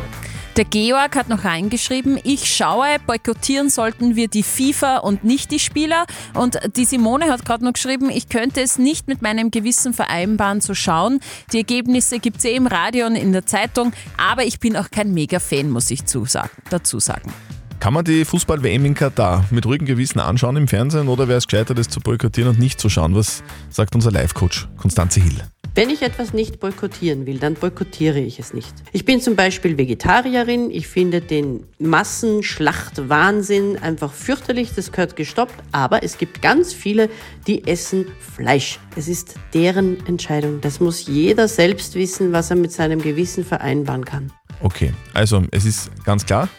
Der 0.57 0.67
Georg 0.67 1.17
hat 1.17 1.31
noch 1.31 1.45
reingeschrieben, 1.47 2.19
ich 2.25 2.55
schaue, 2.55 2.99
boykottieren 3.07 3.71
sollten 3.71 4.17
wir 4.17 4.29
die 4.29 4.43
FIFA 4.43 4.99
und 4.99 5.25
nicht 5.25 5.51
die 5.51 5.59
Spieler. 5.59 6.05
Und 6.35 6.59
die 6.77 6.85
Simone 6.85 7.31
hat 7.31 7.47
gerade 7.47 7.65
noch 7.65 7.73
geschrieben, 7.73 8.11
ich 8.11 8.29
könnte 8.29 8.61
es 8.61 8.77
nicht 8.77 9.09
mit 9.09 9.23
meinem 9.23 9.51
Gewissen 9.51 9.95
vereinbaren 9.95 10.61
zu 10.61 10.75
schauen. 10.75 11.21
Die 11.55 11.57
Ergebnisse 11.57 12.19
gibt 12.19 12.39
es 12.39 12.45
eh 12.45 12.55
im 12.55 12.67
Radio 12.67 13.07
und 13.07 13.17
in 13.17 13.33
der 13.33 13.47
Zeitung, 13.47 13.95
aber 14.19 14.45
ich 14.45 14.61
bin 14.61 14.77
auch 14.77 14.91
kein 14.91 15.15
Mega-Fan, 15.15 15.71
muss 15.71 15.91
ich 15.91 16.05
zusagen, 16.05 16.51
dazu 16.69 17.01
sagen. 17.01 17.33
Kann 17.81 17.95
man 17.95 18.05
die 18.05 18.27
Fußball-WM 18.27 18.85
in 18.85 18.95
Katar 18.95 19.47
mit 19.51 19.65
ruhigem 19.65 19.87
Gewissen 19.87 20.21
anschauen 20.21 20.57
im 20.57 20.69
Fernsehen 20.69 21.09
oder 21.09 21.29
wäre 21.29 21.39
es 21.39 21.47
gescheiter, 21.47 21.75
das 21.75 21.89
zu 21.89 22.01
boykottieren 22.01 22.51
und 22.51 22.59
nicht 22.59 22.79
zu 22.79 22.91
schauen? 22.91 23.15
Was 23.15 23.43
sagt 23.71 23.95
unser 23.95 24.11
Live-Coach 24.11 24.69
Konstanze 24.77 25.21
Hill? 25.21 25.43
Wenn 25.75 25.89
ich 25.89 26.03
etwas 26.03 26.35
nicht 26.35 26.61
boykottieren 26.61 27.25
will, 27.25 27.39
dann 27.39 27.55
boykottiere 27.55 28.21
ich 28.21 28.39
es 28.39 28.53
nicht. 28.53 28.75
Ich 28.93 29.07
bin 29.07 29.23
zum 29.23 29.37
Beispiel 29.37 29.79
Vegetarierin. 29.79 30.71
Ich 30.71 30.87
finde 30.87 31.23
den 31.23 31.65
Massenschlachtwahnsinn 31.79 33.79
einfach 33.79 34.13
fürchterlich. 34.13 34.73
Das 34.77 34.93
gehört 34.93 35.17
gestoppt. 35.17 35.55
Aber 35.73 36.03
es 36.03 36.19
gibt 36.19 36.43
ganz 36.43 36.75
viele, 36.75 37.09
die 37.47 37.67
essen 37.67 38.05
Fleisch. 38.21 38.81
Es 38.97 39.09
ist 39.09 39.37
deren 39.55 40.07
Entscheidung. 40.07 40.61
Das 40.61 40.79
muss 40.79 41.07
jeder 41.07 41.49
selbst 41.49 41.95
wissen, 41.95 42.33
was 42.33 42.51
er 42.51 42.57
mit 42.57 42.73
seinem 42.73 43.01
Gewissen 43.01 43.43
vereinbaren 43.43 44.05
kann. 44.05 44.31
Okay, 44.61 44.93
also 45.15 45.43
es 45.53 45.65
ist 45.65 45.91
ganz 46.05 46.27
klar, 46.27 46.51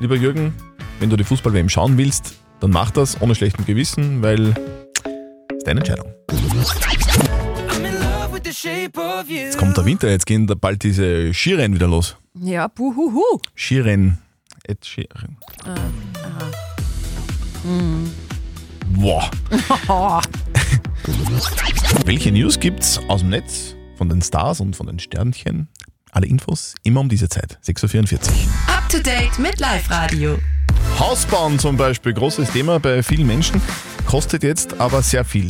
lieber 0.00 0.16
Jürgen, 0.16 0.52
wenn 0.98 1.08
du 1.08 1.16
die 1.16 1.24
Fußball-WM 1.24 1.70
schauen 1.70 1.96
willst, 1.96 2.34
dann 2.60 2.72
mach 2.72 2.90
das 2.90 3.22
ohne 3.22 3.34
schlechtem 3.34 3.64
Gewissen, 3.64 4.20
weil 4.20 4.54
es 5.48 5.56
ist 5.56 5.66
deine 5.66 5.80
Entscheidung. 5.80 6.12
Jetzt 8.62 9.58
kommt 9.58 9.76
der 9.76 9.84
Winter, 9.84 10.08
jetzt 10.10 10.26
gehen 10.26 10.46
da 10.46 10.54
bald 10.54 10.82
diese 10.82 11.32
Skirennen 11.32 11.74
wieder 11.74 11.88
los. 11.88 12.16
Ja, 12.34 12.68
buhuhu. 12.68 13.40
Skirennen. 13.54 14.18
Ed 14.64 14.84
Sheeran. 14.84 15.38
Äh, 15.64 15.70
aha. 15.70 16.50
Hm. 17.62 18.10
Boah. 18.98 19.30
Welche 22.04 22.32
News 22.32 22.60
gibt's 22.60 23.00
aus 23.08 23.20
dem 23.20 23.30
Netz 23.30 23.74
von 23.96 24.08
den 24.08 24.20
Stars 24.20 24.60
und 24.60 24.76
von 24.76 24.86
den 24.86 24.98
Sternchen? 24.98 25.68
Alle 26.12 26.26
Infos 26.26 26.74
immer 26.82 27.00
um 27.00 27.08
diese 27.08 27.28
Zeit, 27.28 27.58
6.44 27.64 28.12
Uhr. 28.12 28.20
Up 28.66 28.88
to 28.88 28.98
date 28.98 29.38
mit 29.38 29.58
Live 29.60 29.90
Radio. 29.90 30.38
Hausbauen 30.98 31.58
zum 31.58 31.76
Beispiel, 31.76 32.12
großes 32.12 32.50
Thema 32.50 32.78
bei 32.78 33.02
vielen 33.02 33.26
Menschen, 33.26 33.60
kostet 34.06 34.42
jetzt 34.42 34.80
aber 34.80 35.02
sehr 35.02 35.24
viel. 35.24 35.48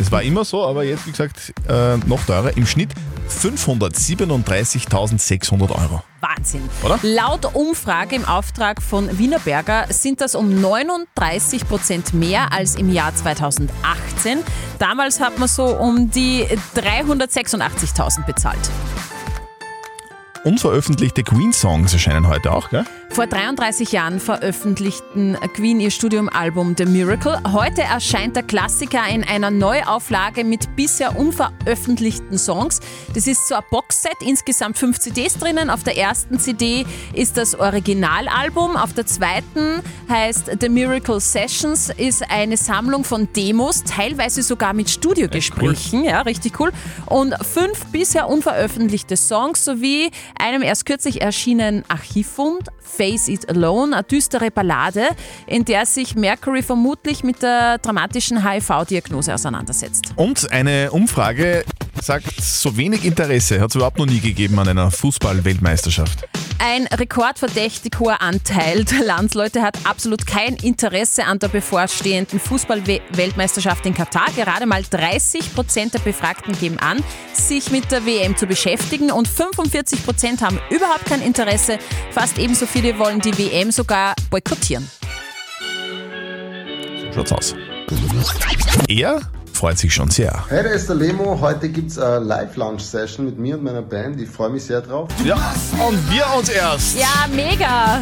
Es 0.00 0.12
war 0.12 0.22
immer 0.22 0.44
so, 0.44 0.64
aber 0.64 0.84
jetzt, 0.84 1.06
wie 1.06 1.10
gesagt, 1.10 1.52
äh, 1.68 1.96
noch 2.06 2.24
teurer. 2.24 2.56
Im 2.56 2.66
Schnitt 2.66 2.90
537.600 3.28 5.70
Euro. 5.70 6.04
Wahnsinn. 6.20 6.62
Oder? 6.82 6.98
Laut 7.02 7.54
Umfrage 7.54 8.16
im 8.16 8.24
Auftrag 8.24 8.82
von 8.82 9.18
Wiener 9.18 9.38
Berger 9.40 9.86
sind 9.90 10.20
das 10.20 10.34
um 10.34 10.60
39 10.60 11.68
Prozent 11.68 12.12
mehr 12.14 12.52
als 12.52 12.74
im 12.76 12.92
Jahr 12.92 13.14
2018. 13.14 14.38
Damals 14.78 15.20
hat 15.20 15.38
man 15.38 15.48
so 15.48 15.66
um 15.66 16.10
die 16.10 16.46
386.000 16.76 18.24
bezahlt. 18.24 18.58
Unveröffentlichte 20.48 21.24
Queen-Songs 21.24 21.92
erscheinen 21.92 22.26
heute 22.26 22.52
auch, 22.52 22.70
gell? 22.70 22.86
Vor 23.10 23.26
33 23.26 23.92
Jahren 23.92 24.18
veröffentlichten 24.18 25.36
Queen 25.54 25.78
ihr 25.78 25.90
Studiumalbum 25.90 26.74
The 26.78 26.86
Miracle. 26.86 27.38
Heute 27.52 27.82
erscheint 27.82 28.34
der 28.34 28.44
Klassiker 28.44 29.06
in 29.08 29.24
einer 29.24 29.50
Neuauflage 29.50 30.44
mit 30.44 30.74
bisher 30.74 31.18
unveröffentlichten 31.18 32.38
Songs. 32.38 32.80
Das 33.12 33.26
ist 33.26 33.46
so 33.46 33.56
ein 33.56 33.62
Boxset, 33.70 34.14
insgesamt 34.20 34.78
fünf 34.78 34.98
CDs 35.00 35.36
drinnen. 35.36 35.68
Auf 35.68 35.82
der 35.82 35.98
ersten 35.98 36.38
CD 36.38 36.86
ist 37.12 37.36
das 37.36 37.54
Originalalbum, 37.54 38.76
auf 38.76 38.94
der 38.94 39.04
zweiten 39.04 39.82
heißt 40.08 40.50
The 40.60 40.68
Miracle 40.68 41.20
Sessions, 41.20 41.90
ist 41.90 42.30
eine 42.30 42.56
Sammlung 42.56 43.04
von 43.04 43.28
Demos, 43.34 43.84
teilweise 43.84 44.42
sogar 44.42 44.72
mit 44.72 44.88
Studiogesprächen. 44.88 46.04
Ja, 46.04 46.22
richtig 46.22 46.58
cool. 46.60 46.72
Und 47.06 47.34
fünf 47.44 47.84
bisher 47.86 48.28
unveröffentlichte 48.28 49.16
Songs 49.16 49.64
sowie 49.64 50.10
einem 50.38 50.62
erst 50.62 50.86
kürzlich 50.86 51.20
erschienenen 51.20 51.84
Archivfund, 51.88 52.68
Face 52.80 53.28
It 53.28 53.48
Alone, 53.48 53.94
eine 53.94 54.02
düstere 54.04 54.50
Ballade, 54.50 55.08
in 55.46 55.64
der 55.64 55.86
sich 55.86 56.14
Mercury 56.14 56.62
vermutlich 56.62 57.24
mit 57.24 57.42
der 57.42 57.78
dramatischen 57.78 58.48
HIV-Diagnose 58.48 59.34
auseinandersetzt. 59.34 60.12
Und 60.16 60.50
eine 60.50 60.90
Umfrage 60.90 61.64
sagt, 62.00 62.40
so 62.40 62.76
wenig 62.76 63.04
Interesse 63.04 63.60
hat 63.60 63.70
es 63.70 63.76
überhaupt 63.76 63.98
noch 63.98 64.06
nie 64.06 64.20
gegeben 64.20 64.58
an 64.58 64.68
einer 64.68 64.90
Fußball-Weltmeisterschaft. 64.90 66.26
Ein 66.60 66.86
rekordverdächtig 66.88 67.92
hoher 68.00 68.20
Anteil 68.20 68.84
der 68.84 69.04
Landsleute 69.04 69.62
hat 69.62 69.78
absolut 69.84 70.26
kein 70.26 70.54
Interesse 70.56 71.24
an 71.24 71.38
der 71.38 71.48
bevorstehenden 71.48 72.40
Fußball-Weltmeisterschaft 72.40 73.86
in 73.86 73.94
Katar. 73.94 74.26
Gerade 74.34 74.66
mal 74.66 74.82
30 74.82 75.54
Prozent 75.54 75.94
der 75.94 76.00
Befragten 76.00 76.58
geben 76.58 76.78
an, 76.80 77.02
sich 77.32 77.70
mit 77.70 77.90
der 77.92 78.04
WM 78.04 78.36
zu 78.36 78.46
beschäftigen 78.46 79.12
und 79.12 79.28
45 79.28 80.04
Prozent 80.04 80.42
haben 80.42 80.58
überhaupt 80.70 81.04
kein 81.06 81.22
Interesse. 81.22 81.78
Fast 82.10 82.38
ebenso 82.38 82.66
viele 82.66 82.98
wollen 82.98 83.20
die 83.20 83.36
WM 83.38 83.70
sogar 83.70 84.14
boykottieren. 84.28 84.90
So 87.04 87.12
schaut's 87.12 87.32
aus. 87.32 87.54
Er 88.88 89.20
freut 89.58 89.76
sich 89.76 89.92
schon 89.92 90.08
sehr. 90.08 90.44
Hey, 90.48 90.62
da 90.62 90.70
ist 90.70 90.88
der 90.88 90.94
Lemo. 90.94 91.40
Heute 91.40 91.68
gibt 91.68 91.90
es 91.90 91.98
eine 91.98 92.24
Live-Lounge-Session 92.24 93.26
mit 93.26 93.38
mir 93.38 93.56
und 93.56 93.64
meiner 93.64 93.82
Band. 93.82 94.20
Ich 94.20 94.28
freue 94.28 94.50
mich 94.50 94.64
sehr 94.64 94.80
drauf. 94.80 95.08
Ja, 95.24 95.54
und 95.86 96.10
wir 96.10 96.24
uns 96.38 96.48
erst. 96.48 96.96
Ja, 96.96 97.26
mega. 97.34 98.00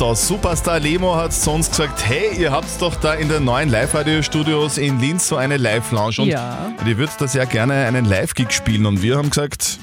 Also, 0.00 0.14
Superstar 0.14 0.80
Lemo 0.80 1.14
hat 1.14 1.30
zu 1.34 1.50
uns 1.50 1.68
gesagt, 1.68 2.08
hey, 2.08 2.34
ihr 2.40 2.50
habt 2.50 2.80
doch 2.80 2.94
da 2.94 3.12
in 3.12 3.28
den 3.28 3.44
neuen 3.44 3.68
Live-Radio-Studios 3.68 4.78
in 4.78 4.98
Linz 4.98 5.28
so 5.28 5.36
eine 5.36 5.58
Live-Lounge 5.58 6.22
und 6.22 6.28
Ja. 6.28 6.72
ihr 6.86 6.96
würdet 6.96 7.20
da 7.20 7.28
sehr 7.28 7.44
gerne 7.44 7.74
einen 7.84 8.06
Live-Gig 8.06 8.50
spielen 8.50 8.86
und 8.86 9.02
wir 9.02 9.18
haben 9.18 9.28
gesagt, 9.28 9.78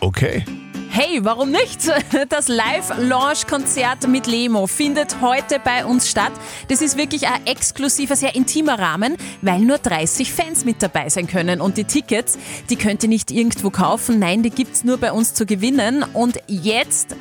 okay. 0.00 0.46
Hey, 0.88 1.20
warum 1.22 1.50
nicht? 1.50 1.80
Das 2.30 2.48
Live-Launch-Konzert 2.48 4.08
mit 4.08 4.26
Lemo 4.26 4.66
findet 4.66 5.20
heute 5.20 5.60
bei 5.62 5.84
uns 5.84 6.08
statt. 6.08 6.32
Das 6.68 6.80
ist 6.80 6.96
wirklich 6.96 7.28
ein 7.28 7.46
exklusiver, 7.46 8.16
sehr 8.16 8.34
intimer 8.34 8.78
Rahmen, 8.78 9.16
weil 9.42 9.60
nur 9.60 9.78
30 9.78 10.32
Fans 10.32 10.64
mit 10.64 10.82
dabei 10.82 11.08
sein 11.10 11.26
können. 11.26 11.60
Und 11.60 11.76
die 11.76 11.84
Tickets, 11.84 12.38
die 12.70 12.76
könnt 12.76 13.02
ihr 13.02 13.08
nicht 13.10 13.30
irgendwo 13.30 13.70
kaufen. 13.70 14.18
Nein, 14.18 14.42
die 14.42 14.50
gibt's 14.50 14.82
nur 14.84 14.96
bei 14.96 15.12
uns 15.12 15.34
zu 15.34 15.44
gewinnen. 15.46 16.04
Und 16.14 16.38
jetzt 16.48 17.14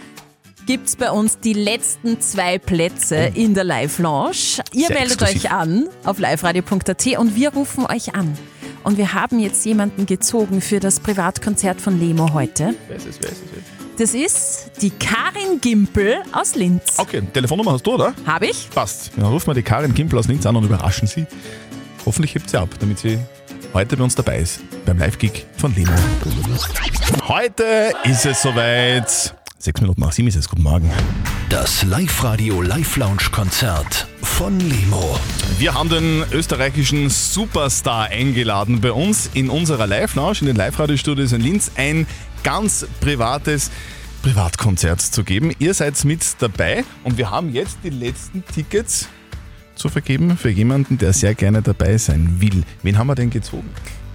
gibt's 0.69 0.95
bei 0.95 1.09
uns 1.09 1.39
die 1.39 1.53
letzten 1.53 2.21
zwei 2.21 2.59
Plätze 2.59 3.31
in 3.33 3.55
der 3.55 3.63
Live-Lounge. 3.63 4.61
Ihr 4.71 4.85
Sehr 4.85 4.97
meldet 4.99 5.19
exklusiv. 5.19 5.45
euch 5.45 5.51
an 5.51 5.89
auf 6.05 6.19
liveradio.at 6.19 7.07
und 7.17 7.35
wir 7.35 7.51
rufen 7.53 7.87
euch 7.87 8.13
an. 8.13 8.37
Und 8.83 8.99
wir 8.99 9.15
haben 9.15 9.39
jetzt 9.39 9.65
jemanden 9.65 10.05
gezogen 10.05 10.61
für 10.61 10.79
das 10.79 10.99
Privatkonzert 10.99 11.81
von 11.81 11.99
Lemo 11.99 12.33
heute. 12.33 12.75
Wer 12.87 12.97
ist 12.97 13.07
es, 13.07 13.19
wer 13.19 13.31
ist 13.31 13.41
es? 13.41 13.97
Das 13.97 14.13
ist 14.13 14.71
die 14.79 14.91
Karin 14.91 15.59
Gimpel 15.59 16.17
aus 16.33 16.53
Linz. 16.53 16.83
Okay, 16.97 17.23
Telefonnummer 17.33 17.71
hast 17.71 17.87
du, 17.87 17.95
oder? 17.95 18.13
Habe 18.27 18.45
ich? 18.45 18.69
Passt. 18.69 19.09
Dann 19.17 19.25
rufen 19.25 19.47
wir 19.47 19.55
die 19.55 19.63
Karin 19.63 19.95
Kimpel 19.95 20.19
aus 20.19 20.27
Linz 20.27 20.45
an 20.45 20.55
und 20.55 20.65
überraschen 20.65 21.07
sie. 21.07 21.25
Hoffentlich 22.05 22.35
hebt 22.35 22.47
sie 22.47 22.57
ab, 22.57 22.69
damit 22.79 22.99
sie 22.99 23.17
heute 23.73 23.97
bei 23.97 24.03
uns 24.03 24.13
dabei 24.13 24.37
ist. 24.37 24.59
Beim 24.85 24.99
Live-Gig 24.99 25.47
von 25.57 25.73
Lemo. 25.73 25.93
Heute 27.27 27.91
ist 28.03 28.27
es 28.27 28.43
soweit. 28.43 29.33
Sechs 29.61 29.81
Minuten 29.81 29.99
nach 29.99 30.13
sieben 30.13 30.29
ist 30.29 30.37
es. 30.37 30.47
Guten 30.47 30.63
Morgen. 30.63 30.89
Das 31.49 31.83
Live-Radio 31.83 32.61
Live-Lounge-Konzert 32.61 34.07
von 34.21 34.57
Lemo. 34.57 35.19
Wir 35.57 35.73
haben 35.73 35.89
den 35.89 36.23
österreichischen 36.31 37.09
Superstar 37.09 38.05
eingeladen 38.05 38.79
bei 38.79 38.93
uns 38.93 39.29
in 39.33 39.49
unserer 39.49 39.85
Live-Lounge, 39.85 40.37
in 40.39 40.47
den 40.47 40.55
Live-Radio-Studios 40.55 41.33
in 41.33 41.41
Linz, 41.41 41.71
ein 41.75 42.07
ganz 42.41 42.87
privates 43.01 43.69
Privatkonzert 44.21 45.01
zu 45.01 45.25
geben. 45.25 45.51
Ihr 45.59 45.73
seid 45.73 46.05
mit 46.05 46.21
dabei 46.39 46.85
und 47.03 47.17
wir 47.17 47.29
haben 47.29 47.51
jetzt 47.51 47.79
die 47.83 47.89
letzten 47.89 48.45
Tickets 48.45 49.09
zu 49.75 49.89
vergeben 49.89 50.37
für 50.37 50.49
jemanden, 50.49 50.97
der 50.97 51.11
sehr 51.11 51.35
gerne 51.35 51.61
dabei 51.61 51.97
sein 51.97 52.37
will. 52.39 52.63
Wen 52.81 52.97
haben 52.97 53.07
wir 53.07 53.15
denn 53.15 53.29
gezogen? 53.29 53.69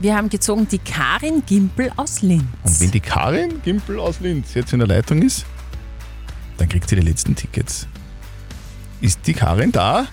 Wir 0.05 0.15
haben 0.15 0.29
gezogen 0.29 0.69
die 0.69 0.77
Karin 0.81 1.43
Gimpel 1.47 1.91
aus 1.97 2.21
Linz. 2.21 2.45
Und 2.63 2.79
wenn 2.79 2.91
die 2.91 3.01
Karin 3.01 3.63
Gimpel 3.63 3.99
aus 3.99 4.21
Linz 4.21 4.53
jetzt 4.53 4.75
in 4.75 4.81
der 4.81 4.87
Leitung 4.87 5.23
ist, 5.23 5.47
dann 6.59 6.69
kriegt 6.69 6.91
sie 6.91 6.97
die 6.97 7.01
letzten 7.01 7.35
Tickets. 7.35 7.89
Ist 9.01 9.27
die 9.27 9.33
Karin 9.33 9.73
da? 9.73 10.07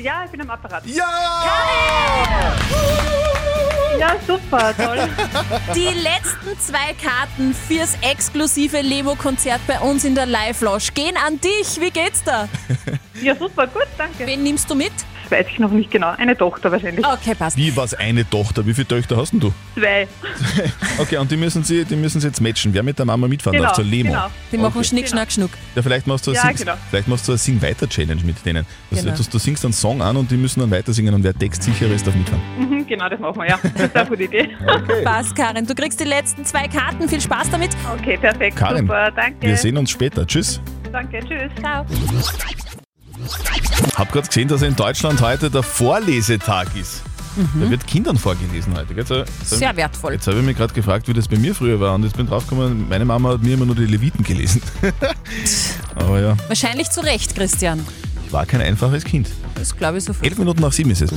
Ja, 0.00 0.24
ich 0.24 0.30
bin 0.30 0.42
am 0.42 0.50
Apparat. 0.50 0.86
Ja! 0.86 2.54
Ja, 3.98 4.14
super, 4.24 4.72
toll. 4.76 5.08
Die 5.74 5.88
letzten 5.88 6.56
zwei 6.60 6.94
Karten 7.02 7.52
fürs 7.52 7.96
exklusive 8.02 8.80
Lemo-Konzert 8.80 9.60
bei 9.66 9.80
uns 9.80 10.04
in 10.04 10.14
der 10.14 10.26
Live-Lounge 10.26 10.92
gehen 10.94 11.16
an 11.26 11.40
dich. 11.40 11.80
Wie 11.80 11.90
geht's 11.90 12.22
da? 12.22 12.48
Ja, 13.20 13.34
super, 13.34 13.66
gut, 13.66 13.88
danke. 13.96 14.24
Wen 14.28 14.44
nimmst 14.44 14.70
du 14.70 14.76
mit? 14.76 14.92
Das 15.28 15.38
weiß 15.40 15.46
ich 15.50 15.58
noch 15.58 15.70
nicht 15.70 15.90
genau. 15.90 16.08
Eine 16.16 16.36
Tochter 16.36 16.70
wahrscheinlich. 16.72 17.04
Okay, 17.06 17.34
passt. 17.34 17.56
Wie 17.56 17.76
was 17.76 17.94
eine 17.94 18.28
Tochter? 18.28 18.64
Wie 18.66 18.74
viele 18.74 18.88
Töchter 18.88 19.16
hast 19.16 19.32
denn 19.32 19.40
du? 19.40 19.52
Zwei. 19.74 20.06
Okay, 20.98 21.16
und 21.18 21.30
die 21.30 21.36
müssen 21.36 21.62
sie, 21.62 21.84
die 21.84 21.94
müssen 21.96 22.20
sie 22.20 22.26
jetzt 22.26 22.40
matchen. 22.40 22.74
Wer 22.74 22.82
mit 22.82 22.98
der 22.98 23.06
Mama 23.06 23.28
mitfahren 23.28 23.56
Genau, 23.56 23.68
darf 23.68 23.76
zur 23.76 23.84
Lemo. 23.84 24.10
genau. 24.10 24.26
Die 24.50 24.56
machen 24.58 24.72
Okay. 24.78 24.84
Schnick, 24.84 25.08
Schnack, 25.08 25.30
Schnuck. 25.30 25.50
Ja, 25.76 25.82
vielleicht 25.82 26.06
machst 26.08 26.26
du 26.26 26.30
eine, 26.32 26.38
Ja, 26.38 26.46
Sing, 26.48 26.56
genau. 26.56 26.72
vielleicht 26.90 27.06
machst 27.08 27.28
du 27.28 27.32
eine 27.32 27.38
Sing-Weiter-Challenge 27.38 28.22
mit 28.24 28.44
denen. 28.44 28.66
Das, 28.90 29.00
Genau. 29.04 29.16
das, 29.16 29.28
du 29.28 29.38
singst 29.38 29.64
einen 29.64 29.72
Song 29.74 30.02
an 30.02 30.16
und 30.16 30.30
die 30.30 30.36
müssen 30.36 30.60
dann 30.60 30.70
weiter 30.70 30.92
singen 30.92 31.14
und 31.14 31.22
wer 31.22 31.34
textsicherer 31.38 31.92
ist, 31.92 32.06
darf 32.06 32.14
mitfahren. 32.16 32.42
Mhm, 32.58 32.86
genau, 32.86 33.08
das 33.08 33.20
machen 33.20 33.36
wir, 33.38 33.48
ja. 33.48 33.58
Das 33.62 33.82
ist 33.86 33.96
eine 33.96 34.08
gute 34.08 34.22
Idee. 34.24 34.48
Passt, 35.04 35.36
Karin. 35.36 35.66
Du 35.66 35.74
kriegst 35.74 36.00
die 36.00 36.04
letzten 36.04 36.44
zwei 36.44 36.66
Karten. 36.68 37.08
Viel 37.08 37.20
Spaß 37.20 37.50
damit. 37.50 37.70
Okay, 37.98 38.16
perfekt, 38.16 38.56
Karin, 38.56 38.78
super, 38.86 39.10
danke. 39.14 39.46
wir 39.46 39.56
sehen 39.56 39.76
uns 39.76 39.90
später. 39.90 40.26
Tschüss. 40.26 40.60
Danke, 40.92 41.20
tschüss. 41.20 41.50
Ciao. 41.60 41.84
Hab 43.96 44.12
gerade 44.12 44.26
gesehen, 44.28 44.48
dass 44.48 44.62
in 44.62 44.76
Deutschland 44.76 45.20
heute 45.20 45.50
der 45.50 45.62
Vorlesetag 45.62 46.68
ist. 46.74 47.02
Da 47.60 47.70
wird 47.70 47.86
Kindern 47.86 48.16
vorgelesen 48.16 48.74
heute. 48.76 48.94
gell? 48.94 49.04
Hab 49.20 49.28
Sehr 49.44 49.76
wertvoll. 49.76 50.14
Jetzt 50.14 50.26
habe 50.26 50.38
ich 50.38 50.44
mich 50.44 50.56
gerade 50.56 50.74
gefragt, 50.74 51.06
wie 51.06 51.12
das 51.12 51.28
bei 51.28 51.36
mir 51.36 51.54
früher 51.54 51.78
war 51.78 51.94
und 51.94 52.02
jetzt 52.02 52.16
bin 52.16 52.26
ich 52.26 52.30
draufgekommen, 52.30 52.88
meine 52.88 53.04
Mama 53.04 53.30
hat 53.30 53.42
mir 53.42 53.54
immer 53.54 53.66
nur 53.66 53.76
die 53.76 53.86
Leviten 53.86 54.24
gelesen. 54.24 54.60
Aber 55.94 56.20
ja, 56.20 56.36
Wahrscheinlich 56.48 56.90
zu 56.90 57.00
Recht, 57.00 57.36
Christian. 57.36 57.84
ich 58.26 58.32
war 58.32 58.44
kein 58.44 58.60
einfaches 58.60 59.04
Kind. 59.04 59.28
Das 59.54 59.76
glaube 59.76 59.98
ich 59.98 60.04
so 60.04 60.12
viel. 60.14 60.26
Elf 60.26 60.38
Minuten 60.38 60.60
nach 60.60 60.72
sieben 60.72 60.90
ist 60.90 61.02
es. 61.02 61.12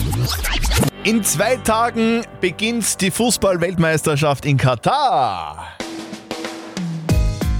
In 1.03 1.23
zwei 1.23 1.55
Tagen 1.55 2.23
beginnt 2.39 3.01
die 3.01 3.09
Fußball-Weltmeisterschaft 3.09 4.45
in 4.45 4.57
Katar. 4.57 5.65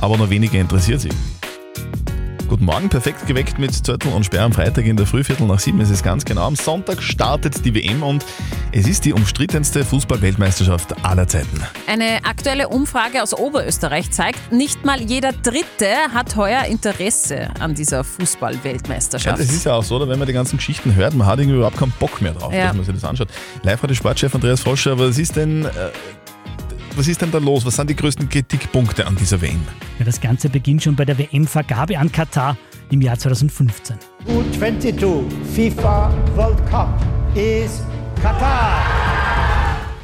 Aber 0.02 0.18
noch 0.18 0.30
weniger 0.30 0.60
interessiert 0.60 1.02
sie. 1.02 1.10
Guten 2.52 2.66
Morgen, 2.66 2.90
perfekt 2.90 3.26
geweckt 3.28 3.60
mit 3.60 3.74
Zörtel 3.74 4.12
und 4.12 4.26
Sperr 4.26 4.44
am 4.44 4.52
Freitag 4.52 4.84
in 4.86 4.98
der 4.98 5.08
Frühviertel 5.08 5.48
nach 5.48 5.60
sieben 5.60 5.80
ist 5.80 5.90
es 5.90 6.04
ganz 6.04 6.26
genau. 6.26 6.48
Am 6.48 6.58
Sonntag 6.58 7.02
startet 7.02 7.64
die 7.64 7.74
WM 7.74 8.04
und 8.04 8.26
es 8.74 8.90
ist 8.90 9.06
die 9.06 9.14
umstrittenste 9.14 9.86
Fußball-Weltmeisterschaft 9.86 11.06
aller 11.06 11.26
Zeiten. 11.30 11.64
Eine 11.88 12.26
aktuelle 12.26 12.68
Umfrage 12.68 13.24
aus 13.24 13.34
Oberösterreich 13.34 14.12
zeigt, 14.12 14.52
nicht 14.52 14.84
mal 14.84 15.00
jeder 15.02 15.32
Dritte 15.32 15.88
hat 16.14 16.36
heuer 16.36 16.66
Interesse 16.66 17.48
an 17.62 17.74
dieser 17.74 18.00
Ja, 18.00 18.04
Fußball-Weltmeisterschaft. 18.04 19.40
das 19.40 19.50
ist 19.50 19.64
ja 19.66 19.76
auch 19.76 19.84
so, 19.86 19.96
oder 19.96 20.10
wenn 20.10 20.20
man 20.20 20.28
die 20.28 20.34
ganzen 20.34 20.58
Geschichten 20.58 20.94
hört, 20.94 21.14
man 21.14 21.28
hat 21.28 21.40
irgendwie 21.40 21.56
überhaupt 21.56 21.78
keinen 21.78 21.94
Bock 22.02 22.22
mehr 22.22 22.34
drauf, 22.34 22.52
Ja. 22.54 22.66
dass 22.68 22.76
man 22.76 22.84
sich 22.84 22.96
das 22.96 23.06
anschaut. 23.06 23.30
Live-Radio 23.64 23.96
Sportchef 23.96 24.36
Andreas 24.36 24.60
Froscher, 24.60 25.00
was 25.00 25.18
ist 25.18 25.38
denn, 25.38 25.64
äh, 25.64 25.70
was 26.96 27.08
ist 27.08 27.22
denn 27.22 27.32
da 27.32 27.38
los? 27.38 27.66
Was 27.66 27.76
sind 27.76 27.90
die 27.90 27.96
größten 27.96 28.30
Kritikpunkte 28.30 29.06
an 29.08 29.16
dieser 29.16 29.42
WM? 29.42 29.62
Ja, 30.00 30.06
das 30.06 30.20
Ganze 30.20 30.50
beginnt 30.50 30.84
schon 30.84 30.96
bei 30.96 31.06
der 31.06 31.18
WM-Vergabe 31.18 31.98
an 31.98 32.12
Katar 32.12 32.58
im 32.90 33.02
Jahr 33.02 33.18
2015. 33.18 33.98
U22 34.28 35.24
FIFA 35.54 36.14
World 36.36 36.66
Cup 36.70 36.94
is 37.36 37.82
Qatar. 38.22 38.86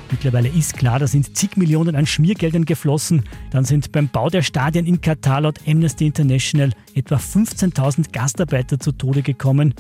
Mittlerweile 0.10 0.48
ist 0.48 0.77
klar, 0.77 1.00
da 1.00 1.08
sind 1.08 1.36
zig 1.36 1.58
Millionen 1.58 1.96
an 1.96 2.06
Schmiergeldern 2.06 2.63
geflossen. 2.63 3.24
Dann 3.51 3.65
sind 3.65 3.91
beim 3.91 4.08
Bau 4.08 4.29
der 4.29 4.41
Stadien 4.41 4.86
in 4.86 5.01
Katar 5.01 5.41
laut 5.41 5.60
Amnesty 5.67 6.06
International 6.06 6.72
etwa 6.96 7.17
15.000 7.17 8.13
Gastarbeiter 8.13 8.79
zu 8.79 8.94
Tode 8.94 9.22
gekommen. 9.22 9.74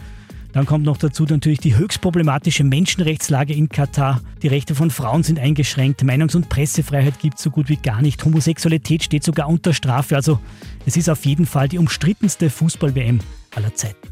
Dann 0.53 0.65
kommt 0.65 0.85
noch 0.85 0.97
dazu 0.97 1.25
natürlich 1.25 1.59
die 1.59 1.75
höchst 1.75 2.01
problematische 2.01 2.63
Menschenrechtslage 2.63 3.53
in 3.53 3.69
Katar. 3.69 4.21
Die 4.41 4.47
Rechte 4.47 4.75
von 4.75 4.89
Frauen 4.89 5.23
sind 5.23 5.39
eingeschränkt, 5.39 6.01
Meinungs- 6.03 6.35
und 6.35 6.49
Pressefreiheit 6.49 7.19
gibt 7.19 7.37
es 7.37 7.43
so 7.43 7.51
gut 7.51 7.69
wie 7.69 7.77
gar 7.77 8.01
nicht, 8.01 8.23
Homosexualität 8.23 9.03
steht 9.03 9.23
sogar 9.23 9.49
unter 9.49 9.73
Strafe. 9.73 10.15
Also 10.15 10.39
es 10.85 10.97
ist 10.97 11.09
auf 11.09 11.25
jeden 11.25 11.45
Fall 11.45 11.67
die 11.67 11.77
umstrittenste 11.77 12.49
Fußball-WM 12.49 13.19
aller 13.55 13.73
Zeiten. 13.75 14.07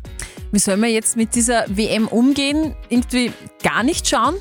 Wie 0.51 0.59
soll 0.59 0.77
man 0.77 0.89
jetzt 0.89 1.17
mit 1.17 1.35
dieser 1.35 1.65
WM 1.67 2.07
umgehen? 2.07 2.75
Irgendwie 2.89 3.31
gar 3.63 3.83
nicht 3.83 4.07
schauen? 4.07 4.35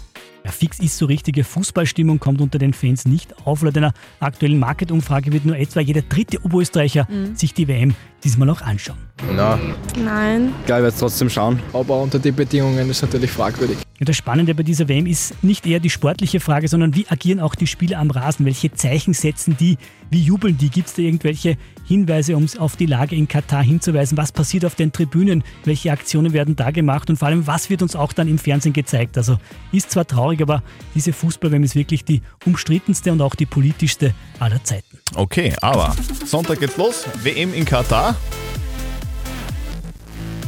Ja, 0.44 0.50
fix 0.50 0.78
ist 0.78 0.98
so 0.98 1.06
richtige 1.06 1.42
Fußballstimmung, 1.42 2.20
kommt 2.20 2.42
unter 2.42 2.58
den 2.58 2.74
Fans 2.74 3.06
nicht 3.06 3.34
auf. 3.46 3.62
Laut 3.62 3.76
einer 3.78 3.94
aktuellen 4.20 4.58
Market-Umfrage 4.58 5.32
wird 5.32 5.46
nur 5.46 5.56
etwa 5.56 5.80
jeder 5.80 6.02
dritte 6.02 6.44
Oberösterreicher 6.44 7.08
sich 7.32 7.54
die 7.54 7.66
WM 7.66 7.94
diesmal 8.24 8.50
auch 8.50 8.62
anschauen. 8.62 8.98
Na, 9.36 9.58
Nein. 10.02 10.52
geil 10.66 10.82
wird 10.82 10.94
es 10.94 11.00
trotzdem 11.00 11.30
schauen. 11.30 11.60
Aber 11.72 12.00
unter 12.00 12.18
den 12.18 12.34
Bedingungen 12.34 12.90
ist 12.90 13.02
natürlich 13.02 13.30
fragwürdig. 13.30 13.78
Ja, 13.98 14.06
das 14.06 14.16
Spannende 14.16 14.54
bei 14.54 14.64
dieser 14.64 14.88
WM 14.88 15.06
ist 15.06 15.42
nicht 15.44 15.66
eher 15.66 15.78
die 15.78 15.90
sportliche 15.90 16.40
Frage, 16.40 16.66
sondern 16.66 16.96
wie 16.96 17.06
agieren 17.08 17.38
auch 17.38 17.54
die 17.54 17.68
Spieler 17.68 18.00
am 18.00 18.10
Rasen? 18.10 18.44
Welche 18.44 18.72
Zeichen 18.72 19.14
setzen 19.14 19.56
die? 19.58 19.78
Wie 20.10 20.20
jubeln 20.20 20.58
die? 20.58 20.68
Gibt 20.68 20.88
es 20.88 20.94
da 20.94 21.02
irgendwelche 21.02 21.56
Hinweise, 21.86 22.36
um 22.36 22.46
auf 22.58 22.74
die 22.76 22.86
Lage 22.86 23.14
in 23.14 23.28
Katar 23.28 23.62
hinzuweisen? 23.62 24.18
Was 24.18 24.32
passiert 24.32 24.64
auf 24.64 24.74
den 24.74 24.90
Tribünen? 24.90 25.44
Welche 25.64 25.92
Aktionen 25.92 26.32
werden 26.32 26.56
da 26.56 26.72
gemacht? 26.72 27.08
Und 27.08 27.18
vor 27.18 27.28
allem, 27.28 27.46
was 27.46 27.70
wird 27.70 27.82
uns 27.82 27.94
auch 27.94 28.12
dann 28.12 28.26
im 28.26 28.38
Fernsehen 28.38 28.72
gezeigt? 28.72 29.16
Also 29.16 29.38
ist 29.70 29.92
zwar 29.92 30.06
traurig, 30.06 30.42
aber 30.42 30.64
diese 30.96 31.12
Fußball-WM 31.12 31.62
ist 31.62 31.76
wirklich 31.76 32.04
die 32.04 32.22
umstrittenste 32.44 33.12
und 33.12 33.20
auch 33.20 33.36
die 33.36 33.46
politischste 33.46 34.12
aller 34.40 34.62
Zeiten. 34.64 34.98
Okay, 35.14 35.54
aber 35.60 35.94
Sonntag 36.26 36.60
geht's 36.60 36.76
los. 36.76 37.04
WM 37.22 37.54
in 37.54 37.64
Katar. 37.64 38.16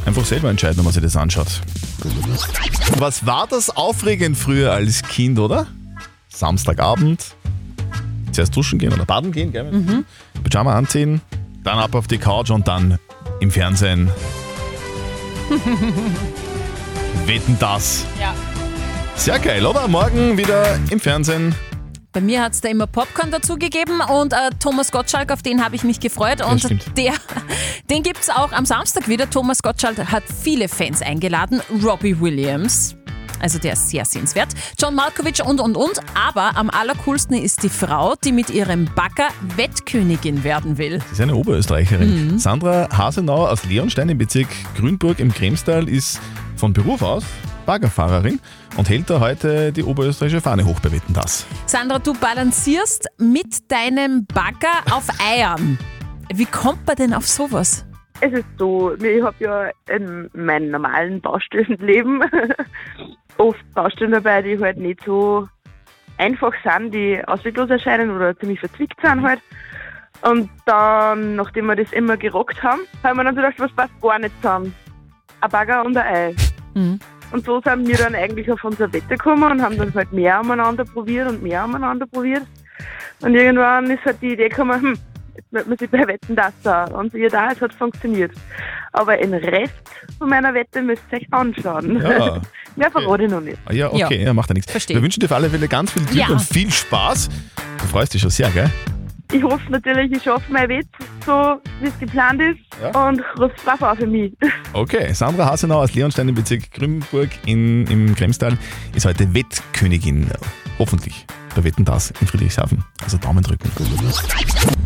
Einfach 0.05 0.25
selber 0.25 0.49
entscheiden, 0.49 0.77
wenn 0.77 0.85
man 0.85 0.93
sich 0.93 1.03
das 1.03 1.15
anschaut. 1.15 1.61
Was 2.97 3.25
war 3.25 3.47
das 3.47 3.69
aufregend 3.69 4.37
früher 4.37 4.71
als 4.71 5.03
Kind, 5.03 5.39
oder? 5.39 5.67
Samstagabend. 6.29 7.35
Zuerst 8.31 8.55
duschen 8.55 8.79
gehen 8.79 8.93
oder 8.93 9.05
baden 9.05 9.31
gehen, 9.31 9.51
gell? 9.51 9.71
Mhm. 9.71 10.05
Pyjama 10.43 10.75
anziehen, 10.75 11.21
dann 11.63 11.79
ab 11.79 11.95
auf 11.95 12.07
die 12.07 12.17
Couch 12.19 12.51
und 12.51 12.67
dann 12.67 12.99
im 13.39 13.51
Fernsehen. 13.51 14.11
Wetten 17.25 17.57
das. 17.59 18.05
Ja. 18.19 18.33
Sehr 19.15 19.39
geil, 19.39 19.65
oder? 19.65 19.87
Morgen 19.87 20.37
wieder 20.37 20.79
im 20.89 20.99
Fernsehen. 20.99 21.55
Bei 22.17 22.21
mir 22.21 22.41
hat 22.41 22.53
es 22.53 22.61
da 22.61 22.69
immer 22.69 22.87
Popcorn 22.87 23.29
dazu 23.29 23.59
gegeben 23.59 24.01
und 24.01 24.33
äh, 24.33 24.49
Thomas 24.59 24.91
Gottschalk, 24.91 25.31
auf 25.31 25.43
den 25.43 25.63
habe 25.63 25.75
ich 25.75 25.83
mich 25.83 25.99
gefreut. 25.99 26.43
Und 26.43 26.67
der, 26.97 27.13
den 27.91 28.01
gibt 28.01 28.21
es 28.21 28.31
auch 28.31 28.51
am 28.53 28.65
Samstag 28.65 29.07
wieder. 29.07 29.29
Thomas 29.29 29.61
Gottschalk 29.61 29.99
hat 30.11 30.23
viele 30.23 30.67
Fans 30.67 31.03
eingeladen. 31.03 31.61
Robbie 31.83 32.19
Williams. 32.19 32.95
Also 33.39 33.59
der 33.59 33.73
ist 33.73 33.89
sehr 33.89 34.03
sehenswert. 34.03 34.47
John 34.79 34.95
Malkovich 34.95 35.43
und 35.45 35.61
und 35.61 35.77
und. 35.77 35.99
Aber 36.15 36.57
am 36.57 36.71
allercoolsten 36.71 37.35
ist 37.35 37.61
die 37.61 37.69
Frau, 37.69 38.15
die 38.15 38.31
mit 38.31 38.49
ihrem 38.49 38.85
Bagger 38.95 39.27
Wettkönigin 39.55 40.43
werden 40.43 40.79
will. 40.79 40.99
Sie 41.09 41.13
ist 41.13 41.21
eine 41.21 41.35
Oberösterreicherin. 41.35 42.39
Sandra 42.39 42.89
Hasenauer 42.97 43.51
aus 43.51 43.63
Leonstein 43.65 44.09
im 44.09 44.17
Bezirk 44.17 44.47
Grünburg 44.75 45.19
im 45.19 45.31
Kremstal 45.31 45.87
ist 45.87 46.19
von 46.55 46.73
Beruf 46.73 47.03
aus 47.03 47.25
Baggerfahrerin 47.67 48.39
und 48.77 48.89
hält 48.89 49.09
da 49.09 49.19
heute 49.19 49.71
die 49.71 49.83
oberösterreichische 49.83 50.41
Fahne 50.41 50.65
hoch 50.65 50.79
bei 50.79 50.91
Wetten 50.91 51.13
das. 51.13 51.45
Sandra, 51.65 51.99
du 51.99 52.13
balancierst 52.13 53.07
mit 53.19 53.69
deinem 53.69 54.25
Bagger 54.25 54.91
auf 54.91 55.07
Eiern. 55.19 55.77
Wie 56.33 56.45
kommt 56.45 56.87
man 56.87 56.95
denn 56.95 57.13
auf 57.13 57.27
sowas? 57.27 57.85
Es 58.21 58.31
ist 58.31 58.45
so, 58.57 58.95
ich 58.95 59.21
habe 59.21 59.35
ja 59.39 59.69
in 59.95 60.29
meinem 60.33 60.71
normalen 60.71 61.21
Baustellenleben 61.21 62.23
oft 63.37 63.73
Baustellen 63.75 64.13
dabei, 64.13 64.41
die 64.41 64.57
halt 64.57 64.77
nicht 64.77 65.03
so 65.05 65.47
einfach 66.17 66.53
sind, 66.63 66.95
die 66.95 67.21
ausweglos 67.27 67.69
erscheinen 67.69 68.09
oder 68.15 68.35
ziemlich 68.39 68.59
verzwickt 68.59 68.99
sind 69.03 69.21
halt. 69.21 69.41
Und 70.21 70.49
dann, 70.65 71.35
nachdem 71.35 71.67
wir 71.67 71.75
das 71.75 71.91
immer 71.91 72.17
gerockt 72.17 72.63
haben, 72.63 72.81
haben 73.03 73.17
wir 73.17 73.23
dann 73.23 73.35
gedacht, 73.35 73.55
was 73.57 73.71
passt 73.73 73.93
gar 74.01 74.17
nicht 74.17 74.35
zusammen. 74.37 74.73
Ein 75.41 75.51
Bagger 75.51 75.85
und 75.85 75.95
ein 75.95 76.07
Ei. 76.07 76.35
Mhm. 76.73 76.99
Und 77.31 77.45
so 77.45 77.61
sind 77.61 77.87
wir 77.87 77.97
dann 77.97 78.15
eigentlich 78.15 78.49
auf 78.51 78.63
unsere 78.63 78.91
Wette 78.93 79.07
gekommen 79.07 79.51
und 79.51 79.61
haben 79.61 79.77
dann 79.77 79.93
halt 79.93 80.11
mehr 80.13 80.39
umeinander 80.39 80.85
probiert 80.85 81.29
und 81.29 81.43
mehr 81.43 81.65
umeinander 81.65 82.05
probiert. 82.07 82.43
Und 83.21 83.33
irgendwann 83.35 83.89
ist 83.91 84.03
halt 84.05 84.21
die 84.21 84.33
Idee 84.33 84.49
gekommen, 84.49 84.81
hm, 84.81 84.97
jetzt 85.35 85.51
wird 85.51 85.67
man 85.67 85.77
sich 85.77 85.89
bei 85.89 86.07
Wetten 86.07 86.35
das 86.35 86.53
da. 86.63 86.85
Und 86.85 87.13
ihr 87.13 87.29
da, 87.29 87.51
es 87.51 87.59
hat 87.61 87.73
funktioniert. 87.73 88.31
Aber 88.93 89.17
den 89.17 89.33
Rest 89.33 89.73
von 90.17 90.29
meiner 90.29 90.53
Wette 90.53 90.81
müsst 90.81 91.03
ihr 91.11 91.17
euch 91.19 91.27
anschauen. 91.31 92.01
Ja. 92.01 92.41
Mehr 92.75 92.91
verrate 92.91 93.23
ich 93.23 93.31
noch 93.31 93.41
nicht. 93.41 93.57
Ah 93.65 93.73
Ja, 93.73 93.91
okay, 93.91 94.23
ja. 94.23 94.33
macht 94.33 94.49
ja 94.49 94.53
nichts. 94.53 94.71
Verstehe. 94.71 94.95
Wir 94.97 95.01
wünschen 95.03 95.19
dir 95.19 95.25
auf 95.25 95.31
alle 95.31 95.49
Fälle 95.49 95.67
ganz 95.67 95.91
viel 95.91 96.03
Glück 96.05 96.15
Ja. 96.17 96.27
und 96.27 96.39
viel 96.41 96.71
Spaß. 96.71 97.27
Du 97.79 97.85
freust 97.87 98.13
dich 98.13 98.21
schon 98.21 98.29
sehr, 98.29 98.49
gell? 98.51 98.69
Ich 99.31 99.43
hoffe 99.43 99.69
natürlich, 99.69 100.11
ich 100.11 100.23
schaffe 100.23 100.51
mein 100.51 100.69
Wett 100.69 100.87
so, 101.25 101.59
wie 101.81 101.87
es 101.87 101.99
geplant 101.99 102.41
ist. 102.41 102.95
Und 102.95 103.21
ruf's 103.39 103.61
brav 103.63 103.81
auf 103.81 103.97
für 103.97 104.07
mich. 104.07 104.33
Okay, 104.73 105.11
Sandra 105.13 105.45
Hasenau 105.47 105.81
aus 105.81 105.93
Leonstein 105.95 106.29
im 106.29 106.35
Bezirk 106.35 106.71
Grünburg 106.71 107.29
in, 107.45 107.87
im 107.87 108.15
Kremstal 108.15 108.57
ist 108.95 109.05
heute 109.05 109.33
Wettkönigin. 109.33 110.29
Hoffentlich 110.77 111.25
bei 111.55 111.63
Wetten 111.63 111.83
das 111.83 112.11
in 112.21 112.27
Friedrichshafen. 112.27 112.83
Also 113.03 113.17
Daumen 113.17 113.43
drücken. 113.43 113.71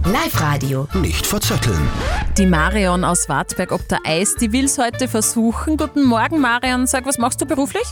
Live-Radio. 0.05 0.87
Nicht 0.93 1.27
verzetteln. 1.27 1.89
Die 2.37 2.45
Marion 2.45 3.03
aus 3.03 3.27
Wartberg 3.27 3.73
ob 3.73 3.85
der 3.89 3.99
Eis, 4.05 4.35
die 4.35 4.53
will 4.53 4.65
es 4.65 4.77
heute 4.77 5.09
versuchen. 5.09 5.75
Guten 5.75 6.05
Morgen, 6.05 6.39
Marion. 6.39 6.87
Sag, 6.87 7.05
was 7.05 7.17
machst 7.17 7.41
du 7.41 7.45
beruflich? 7.45 7.83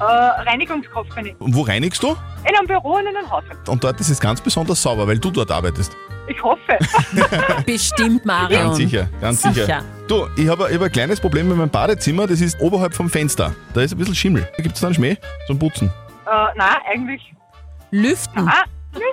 Äh, 0.00 0.04
Reinigungskraft 0.04 1.14
bin 1.14 1.26
ich. 1.26 1.40
Und 1.40 1.54
wo 1.54 1.62
reinigst 1.62 2.02
du? 2.02 2.16
In 2.48 2.56
einem 2.56 2.66
Büro 2.66 2.96
und 2.96 3.06
in 3.06 3.16
einem 3.16 3.30
Haushalt. 3.30 3.68
Und 3.68 3.82
dort 3.82 4.00
ist 4.00 4.10
es 4.10 4.20
ganz 4.20 4.40
besonders 4.40 4.82
sauber, 4.82 5.06
weil 5.06 5.18
du 5.18 5.30
dort 5.30 5.50
arbeitest. 5.50 5.96
Ich 6.26 6.42
hoffe. 6.42 6.78
Bestimmt, 7.66 8.24
Marion. 8.24 8.64
Ganz 8.64 8.76
sicher, 8.76 9.08
ganz 9.20 9.42
sicher. 9.42 9.82
Du, 10.08 10.26
ich 10.36 10.48
habe 10.48 10.68
ich 10.68 10.74
hab 10.76 10.82
ein 10.82 10.92
kleines 10.92 11.20
Problem 11.20 11.48
mit 11.48 11.56
meinem 11.56 11.70
Badezimmer, 11.70 12.26
das 12.26 12.40
ist 12.40 12.58
oberhalb 12.60 12.94
vom 12.94 13.08
Fenster. 13.08 13.54
Da 13.72 13.82
ist 13.82 13.92
ein 13.92 13.98
bisschen 13.98 14.14
Schimmel. 14.14 14.48
Da 14.56 14.62
gibt 14.62 14.74
es 14.74 14.80
dann 14.80 14.94
Schmäh 14.94 15.16
zum 15.46 15.58
Putzen. 15.58 15.92
Äh, 16.26 16.30
nein, 16.56 16.76
eigentlich. 16.90 17.34
Lüften. 17.90 18.48
Ah, 18.48 18.64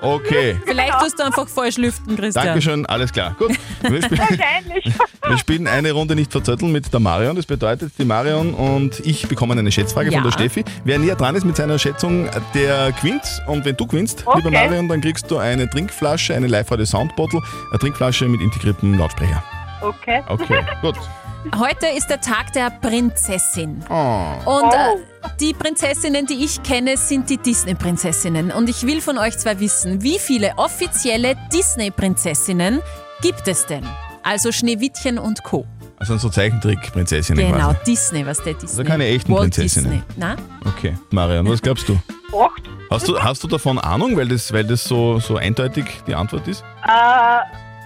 Okay. 0.02 0.60
Vielleicht 0.66 1.00
tust 1.00 1.20
du 1.20 1.24
einfach 1.24 1.48
falsch 1.48 1.78
lüften, 1.78 2.16
Christian. 2.16 2.46
Dankeschön, 2.46 2.86
alles 2.86 3.12
klar. 3.12 3.36
Gut. 3.38 3.52
Wir 3.82 4.02
spielen, 4.02 4.20
Wahrscheinlich. 4.20 4.86
wir 5.28 5.38
spielen 5.38 5.68
eine 5.68 5.92
Runde 5.92 6.16
nicht 6.16 6.32
verzötteln 6.32 6.72
mit 6.72 6.92
der 6.92 7.00
Marion. 7.00 7.36
Das 7.36 7.46
bedeutet, 7.46 7.94
die 7.98 8.06
Marion 8.06 8.54
und 8.54 9.00
ich 9.06 9.28
bekommen 9.28 9.58
eine 9.58 9.72
Schätzfrage 9.72 10.10
Ja. 10.12 10.20
von 10.22 10.30
der 10.30 10.32
Steffi. 10.32 10.64
Wer 10.84 11.00
näher 11.00 11.16
dran 11.16 11.36
ist 11.36 11.46
mit 11.46 11.56
seiner 11.56 11.78
Schätzung, 11.80 12.30
der 12.54 12.92
gewinnt. 12.94 13.24
Und 13.48 13.66
wenn 13.66 13.76
du 13.76 13.86
gewinnst, 13.88 14.24
Okay. 14.26 14.38
liebe 14.38 14.52
Marion, 14.52 14.88
dann 14.88 15.02
kriegst 15.02 15.30
du 15.30 15.38
eine 15.38 15.70
Trinkflasche, 15.70 16.34
eine 16.36 16.48
live 16.48 16.68
Soundbottle, 16.84 17.42
eine 17.70 17.80
Trinkflasche 17.80 18.28
mit 18.28 18.42
integriertem 18.42 18.98
Lautsprecher. 18.98 19.44
Okay. 19.82 20.22
Okay, 20.28 20.60
gut. 20.82 20.96
Heute 21.58 21.88
ist 21.88 22.08
der 22.08 22.22
Tag 22.22 22.54
der 22.54 22.70
Prinzessin. 22.70 23.84
Oh. 23.90 24.26
Und 24.46 24.74
äh, 24.74 24.96
die 25.40 25.54
Prinzessinnen, 25.54 26.26
die 26.28 26.46
ich 26.46 26.62
kenne, 26.62 26.98
sind 26.98 27.30
die 27.32 27.38
Disney-Prinzessinnen. 27.38 28.52
Und 28.52 28.70
ich 28.70 28.86
will 28.86 29.02
von 29.02 29.18
euch 29.18 29.38
zwei 29.40 29.60
wissen, 29.60 30.04
wie 30.04 30.20
viele 30.20 30.54
offizielle 30.58 31.36
Disney-Prinzessinnen 31.52 32.82
gibt 33.22 33.48
es 33.48 33.66
denn? 33.66 33.84
Also 34.24 34.52
Schneewittchen 34.52 35.18
und 35.18 35.44
Co. 35.44 35.66
Also 35.98 36.16
so 36.18 36.30
Zeichentrick-Prinzessinnen 36.30 37.52
Genau, 37.52 37.70
quasi. 37.72 37.78
Disney, 37.88 38.26
was 38.26 38.38
der 38.44 38.54
Disney. 38.54 38.70
Also 38.70 38.84
keine 38.84 39.06
echten 39.08 39.32
Walt 39.34 39.42
Prinzessinnen. 39.42 39.92
Disney. 39.92 40.04
Na? 40.18 40.36
Okay, 40.66 40.96
Marion, 41.10 41.50
was 41.50 41.62
glaubst 41.62 41.90
du? 41.90 41.94
Acht. 42.40 42.62
Hast 42.92 43.08
du, 43.08 43.20
hast 43.20 43.44
du 43.44 43.48
davon 43.48 43.80
Ahnung, 43.80 44.16
weil 44.16 44.28
das, 44.28 44.54
weil 44.54 44.64
das 44.64 44.84
so, 44.84 45.20
so 45.20 45.38
eindeutig 45.38 45.86
die 46.08 46.14
Antwort 46.14 46.48
ist? 46.48 46.64
Äh, 46.86 47.40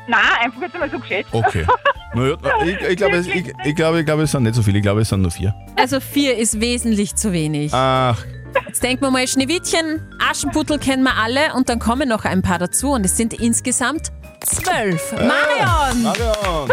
nein, 0.07 0.21
einfach 0.41 0.61
jetzt 0.61 0.73
einmal 0.73 0.89
so 0.89 0.99
geschätzt. 0.99 1.29
Okay. 1.31 1.65
Naja, 2.15 2.37
ich, 2.63 2.79
ich, 2.79 2.95
glaube, 2.95 3.17
es, 3.17 3.27
ich, 3.27 3.51
ich, 3.65 3.75
glaube, 3.75 3.99
ich 3.99 4.05
glaube, 4.05 4.23
es 4.23 4.31
sind 4.31 4.43
nicht 4.43 4.55
so 4.55 4.63
viele. 4.63 4.77
Ich 4.77 4.83
glaube, 4.83 5.01
es 5.01 5.09
sind 5.09 5.21
nur 5.21 5.31
vier. 5.31 5.53
Also 5.75 5.99
vier 5.99 6.37
ist 6.37 6.61
wesentlich 6.61 7.13
zu 7.13 7.33
wenig. 7.33 7.73
Ach, 7.73 8.23
Jetzt 8.67 8.83
denken 8.83 9.03
wir 9.03 9.11
mal, 9.11 9.27
Schneewittchen, 9.27 10.01
Aschenputtel 10.19 10.79
kennen 10.79 11.03
wir 11.03 11.15
alle 11.17 11.53
und 11.55 11.67
dann 11.69 11.79
kommen 11.79 12.07
noch 12.07 12.25
ein 12.25 12.41
paar 12.41 12.59
dazu 12.59 12.91
und 12.91 13.05
es 13.05 13.17
sind 13.17 13.33
insgesamt 13.33 14.11
zwölf. 14.41 15.11
Marion! 15.13 16.03
Marion! 16.03 16.71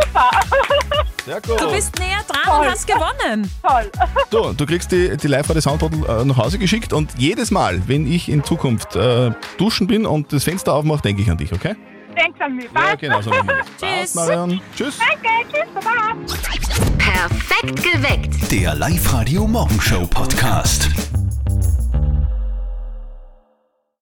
Sehr 1.24 1.40
gut. 1.40 1.60
Du 1.60 1.70
bist 1.70 1.98
näher 1.98 2.18
dran 2.28 2.60
und 2.60 2.66
hast 2.70 2.86
gewonnen. 2.86 3.50
Toll. 3.62 3.90
Du, 4.30 4.52
du 4.52 4.66
kriegst 4.66 4.90
die, 4.92 5.16
die 5.16 5.26
live 5.28 5.48
radio 5.48 5.60
Soundbottle 5.60 6.20
äh, 6.20 6.24
nach 6.24 6.36
Hause 6.36 6.58
geschickt 6.58 6.92
und 6.92 7.10
jedes 7.16 7.50
Mal, 7.50 7.82
wenn 7.86 8.10
ich 8.10 8.28
in 8.28 8.42
Zukunft 8.44 8.96
äh, 8.96 9.30
duschen 9.58 9.86
bin 9.86 10.06
und 10.06 10.32
das 10.32 10.44
Fenster 10.44 10.74
aufmache, 10.74 11.02
denke 11.02 11.22
ich 11.22 11.30
an 11.30 11.38
dich, 11.38 11.52
okay? 11.52 11.76
Denkst 12.16 12.40
an 12.40 12.56
mich. 12.56 12.68
Ja, 12.74 12.94
genau 12.94 13.20
so 13.22 13.30
machen 13.30 13.48
wir. 13.48 13.64
Tschüss. 14.00 14.14
Marion. 14.14 14.60
Tschüss. 14.76 14.98
Danke, 14.98 15.28
tschüss, 15.52 15.74
baba. 15.74 16.14
Perfekt 16.98 17.82
geweckt. 17.82 18.52
Der 18.52 18.74
Live-Radio 18.74 19.46
Morgenshow 19.46 20.06
Podcast. 20.06 20.90